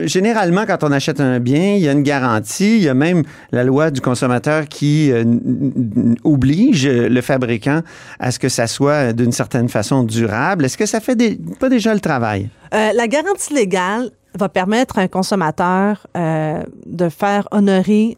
généralement, 0.00 0.64
quand 0.66 0.82
on 0.84 0.92
achète 0.92 1.20
un 1.20 1.40
bien, 1.40 1.74
il 1.74 1.80
y 1.82 1.88
a 1.88 1.92
une 1.92 2.02
garantie. 2.02 2.76
Il 2.76 2.82
y 2.82 2.88
a 2.88 2.94
même 2.94 3.22
la 3.52 3.64
loi 3.64 3.90
du 3.90 4.00
consommateur 4.00 4.66
qui 4.68 5.10
euh, 5.12 5.24
oblige 6.24 6.86
le 6.88 7.20
fabricant 7.20 7.80
à 8.18 8.30
ce 8.30 8.38
que 8.38 8.48
ça 8.48 8.66
soit 8.66 9.12
d'une 9.12 9.32
certaine 9.32 9.68
façon 9.68 10.02
durable. 10.04 10.64
Est-ce 10.64 10.78
que 10.78 10.86
ça 10.86 11.00
fait 11.00 11.16
des- 11.16 11.38
pas 11.58 11.68
déjà 11.68 11.94
le 11.94 12.00
travail? 12.00 12.48
Euh, 12.74 12.90
la 12.94 13.08
garantie 13.08 13.54
légale 13.54 14.10
va 14.38 14.48
permettre 14.48 14.98
à 14.98 15.02
un 15.02 15.08
consommateur 15.08 16.06
euh, 16.16 16.62
de 16.84 17.08
faire 17.08 17.48
honorer 17.52 18.16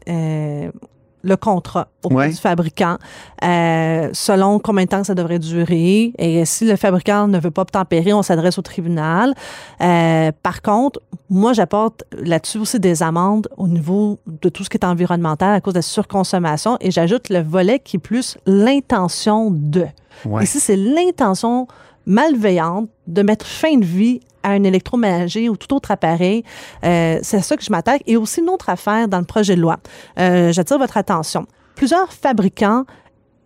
le 1.29 1.37
contrat 1.37 1.89
auprès 2.05 2.17
Ouais. 2.17 2.29
du 2.31 2.37
fabricant 2.37 2.97
euh, 3.45 4.09
selon 4.13 4.59
combien 4.59 4.85
de 4.85 4.89
temps 4.89 5.05
ça 5.05 5.15
devrait 5.15 5.39
durer. 5.39 6.13
Et 6.19 6.45
si 6.45 6.65
le 6.67 6.77
fabricant 6.77 7.29
ne 7.29 7.39
veut 7.39 7.51
pas 7.51 7.63
obtempérer, 7.63 8.13
on 8.13 8.23
s'adresse 8.23 8.59
au 8.59 8.63
tribunal. 8.63 9.35
Euh, 9.81 10.33
par 10.43 10.63
contre, 10.63 11.01
moi, 11.31 11.53
j'apporte 11.53 12.05
là-dessus 12.13 12.59
aussi 12.59 12.81
des 12.81 13.03
amendes 13.03 13.49
au 13.57 13.69
niveau 13.69 14.19
de 14.27 14.49
tout 14.49 14.65
ce 14.65 14.71
qui 14.71 14.77
est 14.79 14.85
environnemental 14.85 15.55
à 15.55 15.61
cause 15.61 15.75
de 15.75 15.79
la 15.79 15.83
surconsommation 15.83 16.77
et 16.81 16.91
j'ajoute 16.91 17.29
le 17.29 17.41
volet 17.43 17.79
qui 17.79 17.97
est 17.97 18.01
plus 18.01 18.39
l'intention 18.47 19.51
de. 19.53 19.85
Ouais. 20.25 20.45
Ici, 20.45 20.59
c'est 20.61 20.77
l'intention 20.77 21.67
malveillante 22.07 22.89
de 23.07 23.23
mettre 23.23 23.47
fin 23.47 23.77
de 23.77 23.85
vie 23.85 24.21
à 24.49 24.53
un 24.53 24.63
électroménager 24.65 25.49
ou 25.49 25.57
tout 25.57 25.75
autre 25.75 25.91
appareil. 25.91 26.43
Euh, 26.85 27.19
c'est 27.23 27.37
à 27.39 27.43
ça 27.43 27.57
que 27.57 27.63
je 27.65 27.71
m'attaque. 27.71 28.03
Et 28.07 28.17
aussi 28.17 28.41
une 28.41 28.49
autre 28.49 28.69
affaire 28.69 29.09
dans 29.09 29.19
le 29.19 29.25
projet 29.25 29.57
de 29.57 29.61
loi. 29.61 29.77
Euh, 30.19 30.53
J'attire 30.53 30.79
votre 30.79 30.97
attention. 30.97 31.47
Plusieurs 31.75 32.13
fabricants 32.13 32.85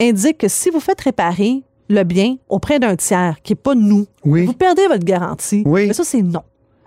indique 0.01 0.39
que 0.39 0.49
si 0.49 0.71
vous 0.71 0.81
faites 0.81 1.01
réparer 1.01 1.63
le 1.89 2.03
bien 2.05 2.37
auprès 2.49 2.79
d'un 2.79 2.97
tiers 2.97 3.37
qui 3.43 3.53
n'est 3.53 3.57
pas 3.57 3.75
nous, 3.75 4.07
Oui. 4.25 4.47
vous 4.47 4.55
perdez 4.55 4.87
votre 4.89 5.05
garantie. 5.05 5.63
Oui. 5.67 5.87
Mais 5.89 5.93
ça, 5.93 6.05
c'est 6.05 6.23
non. 6.23 6.43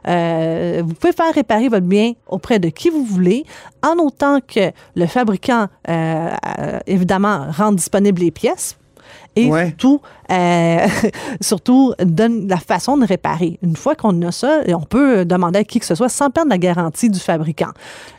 Euh, 0.07 0.83
vous 0.85 0.93
pouvez 0.93 1.13
faire 1.13 1.33
réparer 1.33 1.67
votre 1.67 1.85
bien 1.85 2.13
auprès 2.27 2.59
de 2.59 2.69
qui 2.69 2.89
vous 2.89 3.03
voulez, 3.03 3.43
en 3.83 3.97
autant 3.97 4.39
que 4.39 4.71
le 4.95 5.05
fabricant, 5.07 5.67
euh, 5.89 6.29
évidemment, 6.85 7.47
rende 7.51 7.75
disponibles 7.77 8.21
les 8.21 8.31
pièces. 8.31 8.77
Et 9.37 9.47
Ouais. 9.49 9.67
surtout, 9.67 10.01
euh, 10.31 10.87
surtout, 11.41 11.93
donne 11.99 12.47
la 12.47 12.57
façon 12.57 12.97
de 12.97 13.05
réparer. 13.05 13.59
Une 13.61 13.75
fois 13.75 13.95
qu'on 13.95 14.21
a 14.21 14.31
ça, 14.31 14.61
on 14.67 14.81
peut 14.81 15.25
demander 15.25 15.59
à 15.59 15.63
qui 15.63 15.79
que 15.79 15.85
ce 15.85 15.95
soit 15.95 16.09
sans 16.09 16.29
perdre 16.29 16.49
la 16.51 16.57
garantie 16.57 17.09
du 17.09 17.19
fabricant. 17.19 17.71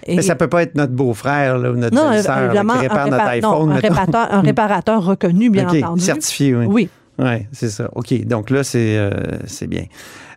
Et- 0.07 0.17
Mais 0.17 0.23
ça 0.23 0.35
peut 0.35 0.49
pas 0.49 0.63
être 0.63 0.75
notre 0.75 0.93
beau-frère 0.93 1.57
ou 1.57 1.77
notre 1.77 1.95
non, 1.97 2.11
qui 2.11 2.17
répare 2.19 3.09
notre 3.09 3.25
non, 3.25 3.31
iPhone. 3.31 3.71
un 3.73 3.75
réparateur, 3.77 4.29
un 4.31 4.41
réparateur 4.41 5.05
reconnu, 5.05 5.51
bien 5.51 5.69
entendu. 5.69 6.03
certifié, 6.03 6.55
oui. 6.55 6.67
Oui. 6.69 6.89
Oui, 7.19 7.47
c'est 7.51 7.71
ça. 7.71 7.89
OK, 7.95 8.27
donc 8.27 8.51
là, 8.51 8.63
c'est 8.63 8.99
euh, 8.99 9.11
c'est 9.47 9.67
bien. 9.67 9.85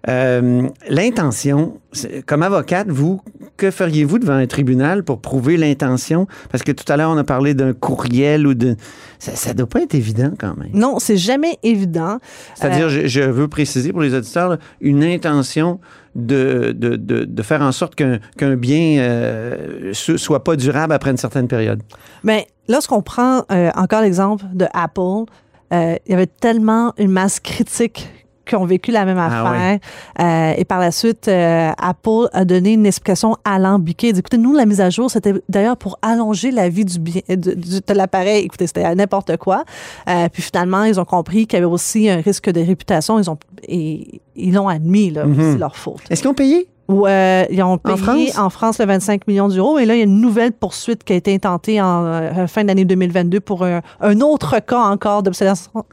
Euh, 0.07 0.67
L'intention, 0.87 1.77
comme 2.25 2.43
avocate, 2.43 2.87
vous, 2.89 3.21
que 3.57 3.69
feriez-vous 3.71 4.19
devant 4.19 4.33
un 4.33 4.47
tribunal 4.47 5.03
pour 5.03 5.19
prouver 5.19 5.57
l'intention? 5.57 6.27
Parce 6.51 6.63
que 6.63 6.71
tout 6.71 6.89
à 6.91 6.95
l'heure, 6.95 7.09
on 7.09 7.17
a 7.17 7.23
parlé 7.23 7.53
d'un 7.53 7.73
courriel 7.73 8.47
ou 8.47 8.53
de... 8.53 8.75
Ça 9.19 9.49
ne 9.51 9.57
doit 9.57 9.67
pas 9.67 9.81
être 9.81 9.95
évident 9.95 10.31
quand 10.39 10.55
même. 10.55 10.69
Non, 10.73 10.99
c'est 10.99 11.17
jamais 11.17 11.57
évident. 11.63 12.19
C'est-à-dire, 12.55 12.85
Euh, 12.85 12.89
je, 12.89 13.07
je 13.07 13.21
veux 13.21 13.49
préciser 13.49 13.91
pour 13.91 14.01
les 14.01 14.13
auditeurs, 14.13 14.49
là, 14.49 14.57
une 14.79 15.03
intention 15.03 15.79
de, 16.15 16.73
de, 16.77 16.95
de, 16.95 17.25
de 17.25 17.41
faire 17.43 17.61
en 17.61 17.71
sorte 17.73 17.95
qu'un 17.95 18.55
bien 18.55 18.99
euh, 18.99 19.91
ne 20.07 20.17
soit 20.17 20.43
pas 20.43 20.55
durable 20.55 20.93
après 20.93 21.11
une 21.11 21.17
certaine 21.17 21.47
période. 21.49 21.81
Mais 22.23 22.47
lorsqu'on 22.69 23.01
prend 23.01 23.43
euh, 23.51 23.69
encore 23.75 24.01
l'exemple 24.01 24.45
de 24.53 24.65
Apple, 24.73 25.25
il 25.71 25.99
y 26.07 26.13
avait 26.13 26.25
tellement 26.25 26.93
une 26.97 27.11
masse 27.11 27.39
critique 27.39 28.09
qui 28.49 28.55
ont 28.55 28.65
vécu 28.65 28.91
la 28.91 29.05
même 29.05 29.17
Ah 29.19 29.27
affaire. 29.27 29.79
Euh, 30.19 30.53
et 30.57 30.65
par 30.65 30.79
la 30.79 30.91
suite, 30.91 31.27
euh, 31.27 31.71
Apple 31.77 32.27
a 32.33 32.43
donné 32.45 32.73
une 32.73 32.85
explication 32.85 33.37
alambiquée. 33.45 34.09
Écoutez, 34.09 34.37
nous, 34.37 34.53
la 34.53 34.65
mise 34.65 34.81
à 34.81 34.89
jour, 34.89 35.09
c'était 35.09 35.33
d'ailleurs 35.47 35.77
pour 35.77 35.97
allonger 36.01 36.51
la 36.51 36.67
vie 36.67 36.85
du 36.85 36.99
bien 36.99 37.21
de 37.29 37.93
l'appareil. 37.93 38.43
Écoutez, 38.45 38.67
c'était 38.67 38.93
n'importe 38.95 39.37
quoi. 39.37 39.63
Euh, 40.09 40.27
puis 40.33 40.41
finalement, 40.41 40.83
ils 40.83 40.99
ont 40.99 41.05
compris 41.05 41.45
qu'il 41.47 41.57
y 41.57 41.61
avait 41.61 41.71
aussi 41.71 42.09
un 42.09 42.21
risque 42.21 42.49
de 42.49 42.61
réputation. 42.61 43.19
Ils 43.19 43.29
ont 43.29 43.37
et 43.67 44.21
ils 44.35 44.53
l'ont 44.53 44.67
admis, 44.67 45.11
là, 45.11 45.25
Mhm. 45.25 45.53
c'est 45.53 45.57
leur 45.59 45.75
faute. 45.75 46.01
Est-ce 46.09 46.21
qu'ils 46.21 46.29
ont 46.31 46.33
payé? 46.33 46.67
Ou 46.89 47.05
euh, 47.07 47.45
ils 47.51 47.61
ont 47.61 47.77
payé 47.77 47.97
France? 48.31 48.37
en 48.39 48.49
France, 48.49 48.79
le 48.79 48.85
25 48.85 49.27
millions 49.27 49.47
d'euros. 49.47 49.77
Et 49.77 49.85
là, 49.85 49.93
il 49.93 49.99
y 49.99 50.01
a 50.01 50.05
une 50.05 50.19
nouvelle 50.19 50.51
poursuite 50.51 51.03
qui 51.03 51.13
a 51.13 51.15
été 51.15 51.33
intentée 51.35 51.79
en 51.79 52.03
euh, 52.03 52.47
fin 52.47 52.63
d'année 52.63 52.83
2022 52.83 53.39
pour 53.39 53.63
un, 53.63 53.81
un 54.01 54.19
autre 54.21 54.57
cas 54.59 54.79
encore 54.79 55.21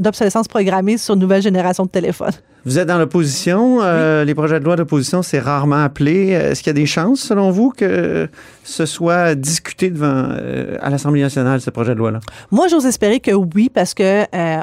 d'obsolescence 0.01 0.49
programmée 0.49 0.97
sur 0.97 1.15
une 1.15 1.21
nouvelle 1.21 1.43
génération 1.43 1.85
de 1.85 1.91
téléphones. 1.91 2.33
Vous 2.65 2.79
êtes 2.81 2.89
dans 2.89 2.99
l'opposition. 2.99 3.79
euh, 3.83 4.25
Les 4.25 4.35
projets 4.35 4.59
de 4.59 4.65
loi 4.65 4.75
d'opposition, 4.75 5.23
c'est 5.23 5.39
rarement 5.39 5.85
appelé. 5.85 6.31
Est-ce 6.31 6.63
qu'il 6.63 6.71
y 6.71 6.77
a 6.77 6.81
des 6.81 6.87
chances, 6.87 7.21
selon 7.21 7.51
vous, 7.53 7.71
que 7.77 8.29
ce 8.65 8.87
soit 8.87 9.37
discuté 9.37 9.91
devant 9.91 10.31
euh, 10.33 10.77
à 10.81 10.91
l'Assemblée 10.91 11.21
nationale, 11.23 11.61
ce 11.61 11.71
projet 11.71 11.93
de 11.95 11.99
loi-là? 11.99 12.19
Moi, 12.51 12.67
j'ose 12.67 12.85
espérer 12.87 13.21
que 13.21 13.31
oui, 13.31 13.71
parce 13.73 13.95
que 13.95 14.23
euh, 14.35 14.61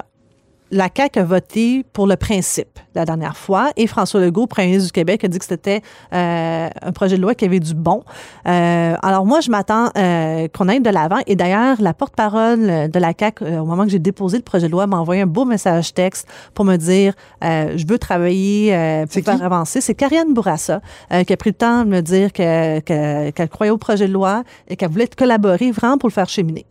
la 0.74 0.90
CAQ 0.96 1.20
a 1.20 1.24
voté 1.24 1.86
pour 1.94 2.08
le 2.08 2.16
principe 2.16 2.80
la 2.96 3.06
dernière 3.06 3.38
fois 3.38 3.72
et 3.78 3.88
François 3.88 4.20
Legault, 4.22 4.46
premier 4.48 4.68
ministre 4.68 4.88
du 4.88 4.92
Québec, 4.92 5.24
a 5.24 5.28
dit 5.28 5.40
que 5.40 5.46
c'était 5.46 5.82
euh, 6.14 6.70
un 6.82 6.92
projet 6.92 7.16
de 7.18 7.22
loi 7.22 7.34
qui 7.36 7.46
avait 7.46 7.60
du 7.60 7.74
bon. 7.74 8.04
Euh, 8.48 8.96
alors 9.02 9.26
moi, 9.26 9.40
je 9.40 9.50
m'attends 9.50 9.90
euh, 9.98 10.48
qu'on 10.56 10.68
aille 10.70 10.82
de 10.82 10.90
l'avant. 10.90 11.20
Et 11.28 11.36
d'ailleurs, 11.36 11.78
la 11.80 11.94
porte-parole 11.94 12.90
de 12.92 13.00
la 13.00 13.14
CAQ, 13.18 13.44
euh, 13.46 13.60
au 13.62 13.66
moment 13.66 13.84
que 13.86 13.90
j'ai 13.90 14.00
déposé 14.00 14.38
le 14.38 14.44
projet 14.44 14.68
de 14.68 14.72
loi, 14.72 14.86
m'a 14.88 14.98
envoyé 14.98 15.22
un 15.22 15.28
beau 15.28 15.46
message 15.46 15.94
texte 15.94 16.28
pour 16.54 16.66
me 16.66 16.76
dire 16.78 17.14
euh, 17.44 17.74
je 17.76 17.86
veux 17.88 17.98
travailler 18.00 18.76
euh, 18.76 19.06
pour 19.06 19.24
faire 19.24 19.38
qui? 19.38 19.44
avancer. 19.44 19.80
C'est 19.82 19.96
Karianne 19.96 20.34
Bourassa 20.34 20.82
euh, 21.12 21.24
qui 21.24 21.34
a 21.34 21.38
pris 21.38 21.52
le 21.52 21.56
temps 21.56 21.84
de 21.86 21.90
me 21.90 22.02
dire 22.02 22.32
que- 22.34 22.80
que- 22.82 23.30
qu'elle 23.32 23.50
croyait 23.50 23.72
au 23.72 23.78
projet 23.78 24.08
de 24.08 24.14
loi 24.14 24.44
et 24.68 24.76
qu'elle 24.76 24.90
voulait 24.92 25.08
collaborer 25.08 25.72
vraiment 25.72 25.98
pour 25.98 26.10
le 26.10 26.14
faire 26.14 26.30
cheminer. 26.30 26.66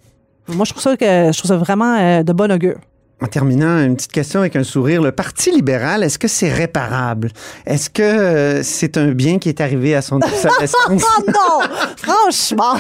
Moi, 0.49 0.65
je 0.65 0.71
trouve 0.73 0.83
ça, 0.83 0.97
que, 0.97 1.05
je 1.33 1.39
trouve 1.39 1.49
ça 1.51 1.57
vraiment 1.57 1.97
euh, 1.99 2.23
de 2.23 2.33
bon 2.33 2.51
augure. 2.53 2.79
En 3.23 3.27
terminant, 3.29 3.79
une 3.85 3.95
petite 3.95 4.11
question 4.13 4.41
avec 4.41 4.57
un 4.57 4.65
sourire. 4.65 5.01
Le 5.01 5.13
Parti 5.13 5.53
libéral, 5.53 6.03
est-ce 6.03 6.19
que 6.19 6.27
c'est 6.27 6.53
réparable? 6.53 7.31
Est-ce 7.67 7.89
que 7.89 8.03
euh, 8.03 8.63
c'est 8.65 8.97
un 8.97 9.13
bien 9.13 9.39
qui 9.39 9.49
est 9.49 9.61
arrivé 9.61 9.95
à 9.95 10.03
son 10.03 10.17
obsolescence? 10.17 10.75
Oh 10.89 11.23
non! 11.29 11.61
Franchement! 11.97 12.75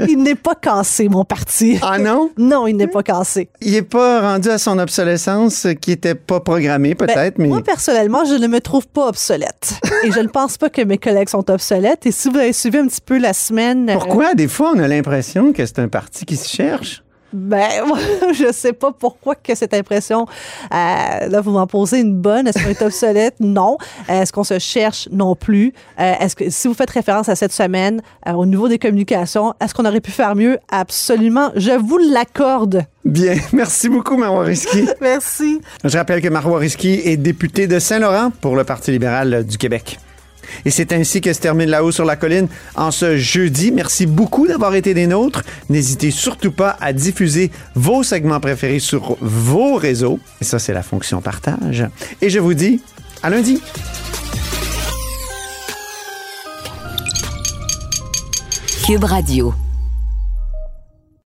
il 0.08 0.18
n'est 0.22 0.34
pas 0.34 0.54
cassé, 0.54 1.08
mon 1.08 1.24
parti. 1.24 1.78
ah 1.82 1.98
non? 1.98 2.30
Non, 2.36 2.66
il 2.66 2.76
n'est 2.76 2.88
pas 2.88 3.02
cassé. 3.02 3.48
Il 3.60 3.72
n'est 3.72 3.82
pas 3.82 4.20
rendu 4.32 4.48
à 4.48 4.58
son 4.58 4.78
obsolescence 4.78 5.66
euh, 5.66 5.74
qui 5.74 5.90
n'était 5.90 6.14
pas 6.14 6.40
programmée, 6.40 6.94
Ben, 6.94 7.06
peut-être, 7.06 7.38
mais... 7.38 7.46
Moi, 7.48 7.62
personnellement, 7.62 8.24
je 8.24 8.34
ne 8.34 8.46
me 8.48 8.60
trouve 8.60 8.86
pas 8.88 9.06
obsolète. 9.08 9.74
Et 10.02 10.10
je 10.10 10.20
ne 10.20 10.28
pense 10.28 10.58
pas 10.58 10.70
que 10.70 10.82
mes 10.82 10.98
collègues 10.98 11.28
sont 11.28 11.48
obsolètes. 11.50 12.04
Et 12.06 12.10
si 12.12 12.28
vous 12.28 12.36
avez 12.38 12.52
suivi 12.52 12.78
un 12.78 12.86
petit 12.88 13.00
peu 13.00 13.18
la 13.18 13.32
semaine. 13.32 13.88
euh, 13.90 13.94
Pourquoi? 13.94 14.34
Des 14.34 14.48
fois, 14.48 14.72
on 14.74 14.78
a 14.80 14.88
l'impression 14.88 15.52
que 15.52 15.64
c'est 15.64 15.78
un 15.78 15.88
parti 15.88 16.24
qui 16.24 16.36
se 16.36 16.48
cherche. 16.48 17.02
Ben, 17.32 17.68
je 18.34 18.52
sais 18.52 18.72
pas 18.72 18.92
pourquoi 18.92 19.34
que 19.34 19.54
cette 19.54 19.74
impression. 19.74 20.26
euh, 20.72 21.28
là, 21.28 21.40
vous 21.40 21.50
m'en 21.50 21.66
posez 21.66 22.00
une 22.00 22.14
bonne. 22.14 22.46
Est-ce 22.48 22.62
qu'on 22.62 22.70
est 22.70 22.82
obsolète? 22.82 23.34
Non. 23.40 23.78
Est-ce 24.08 24.32
qu'on 24.32 24.44
se 24.44 24.58
cherche? 24.58 25.08
Non 25.12 25.34
plus? 25.34 25.72
Euh, 26.00 26.14
est-ce 26.20 26.36
que 26.36 26.50
si 26.50 26.68
vous 26.68 26.74
faites 26.74 26.90
référence 26.90 27.28
à 27.28 27.36
cette 27.36 27.52
semaine 27.52 28.00
euh, 28.28 28.32
au 28.32 28.46
niveau 28.46 28.68
des 28.68 28.78
communications, 28.78 29.54
est-ce 29.60 29.74
qu'on 29.74 29.84
aurait 29.84 30.00
pu 30.00 30.10
faire 30.10 30.34
mieux? 30.34 30.58
Absolument. 30.70 31.50
Je 31.56 31.72
vous 31.72 31.98
l'accorde. 31.98 32.84
Bien. 33.04 33.36
Merci 33.52 33.88
beaucoup, 33.88 34.16
Marois 34.16 34.44
Risky. 34.44 34.86
Merci. 35.00 35.60
Je 35.84 35.96
rappelle 35.96 36.20
que 36.20 36.28
Marois 36.28 36.58
Risky 36.58 37.00
est 37.04 37.16
député 37.16 37.66
de 37.66 37.78
Saint-Laurent 37.78 38.30
pour 38.40 38.56
le 38.56 38.64
Parti 38.64 38.90
libéral 38.90 39.44
du 39.44 39.58
Québec. 39.58 39.98
Et 40.64 40.70
c'est 40.70 40.92
ainsi 40.92 41.20
que 41.20 41.32
se 41.32 41.40
termine 41.40 41.68
La 41.70 41.84
Haut 41.84 41.92
sur 41.92 42.04
la 42.04 42.16
colline 42.16 42.48
en 42.74 42.90
ce 42.90 43.16
jeudi. 43.16 43.72
Merci 43.72 44.06
beaucoup 44.06 44.46
d'avoir 44.46 44.74
été 44.74 44.94
des 44.94 45.06
nôtres. 45.06 45.42
N'hésitez 45.68 46.10
surtout 46.10 46.52
pas 46.52 46.76
à 46.80 46.92
diffuser 46.92 47.50
vos 47.74 48.02
segments 48.02 48.40
préférés 48.40 48.78
sur 48.78 49.16
vos 49.20 49.76
réseaux. 49.76 50.18
Et 50.40 50.44
ça, 50.44 50.58
c'est 50.58 50.72
la 50.72 50.82
fonction 50.82 51.20
partage. 51.20 51.86
Et 52.22 52.30
je 52.30 52.38
vous 52.38 52.54
dis 52.54 52.80
à 53.22 53.30
lundi. 53.30 53.60
Cube 58.86 59.04
Radio. 59.04 59.65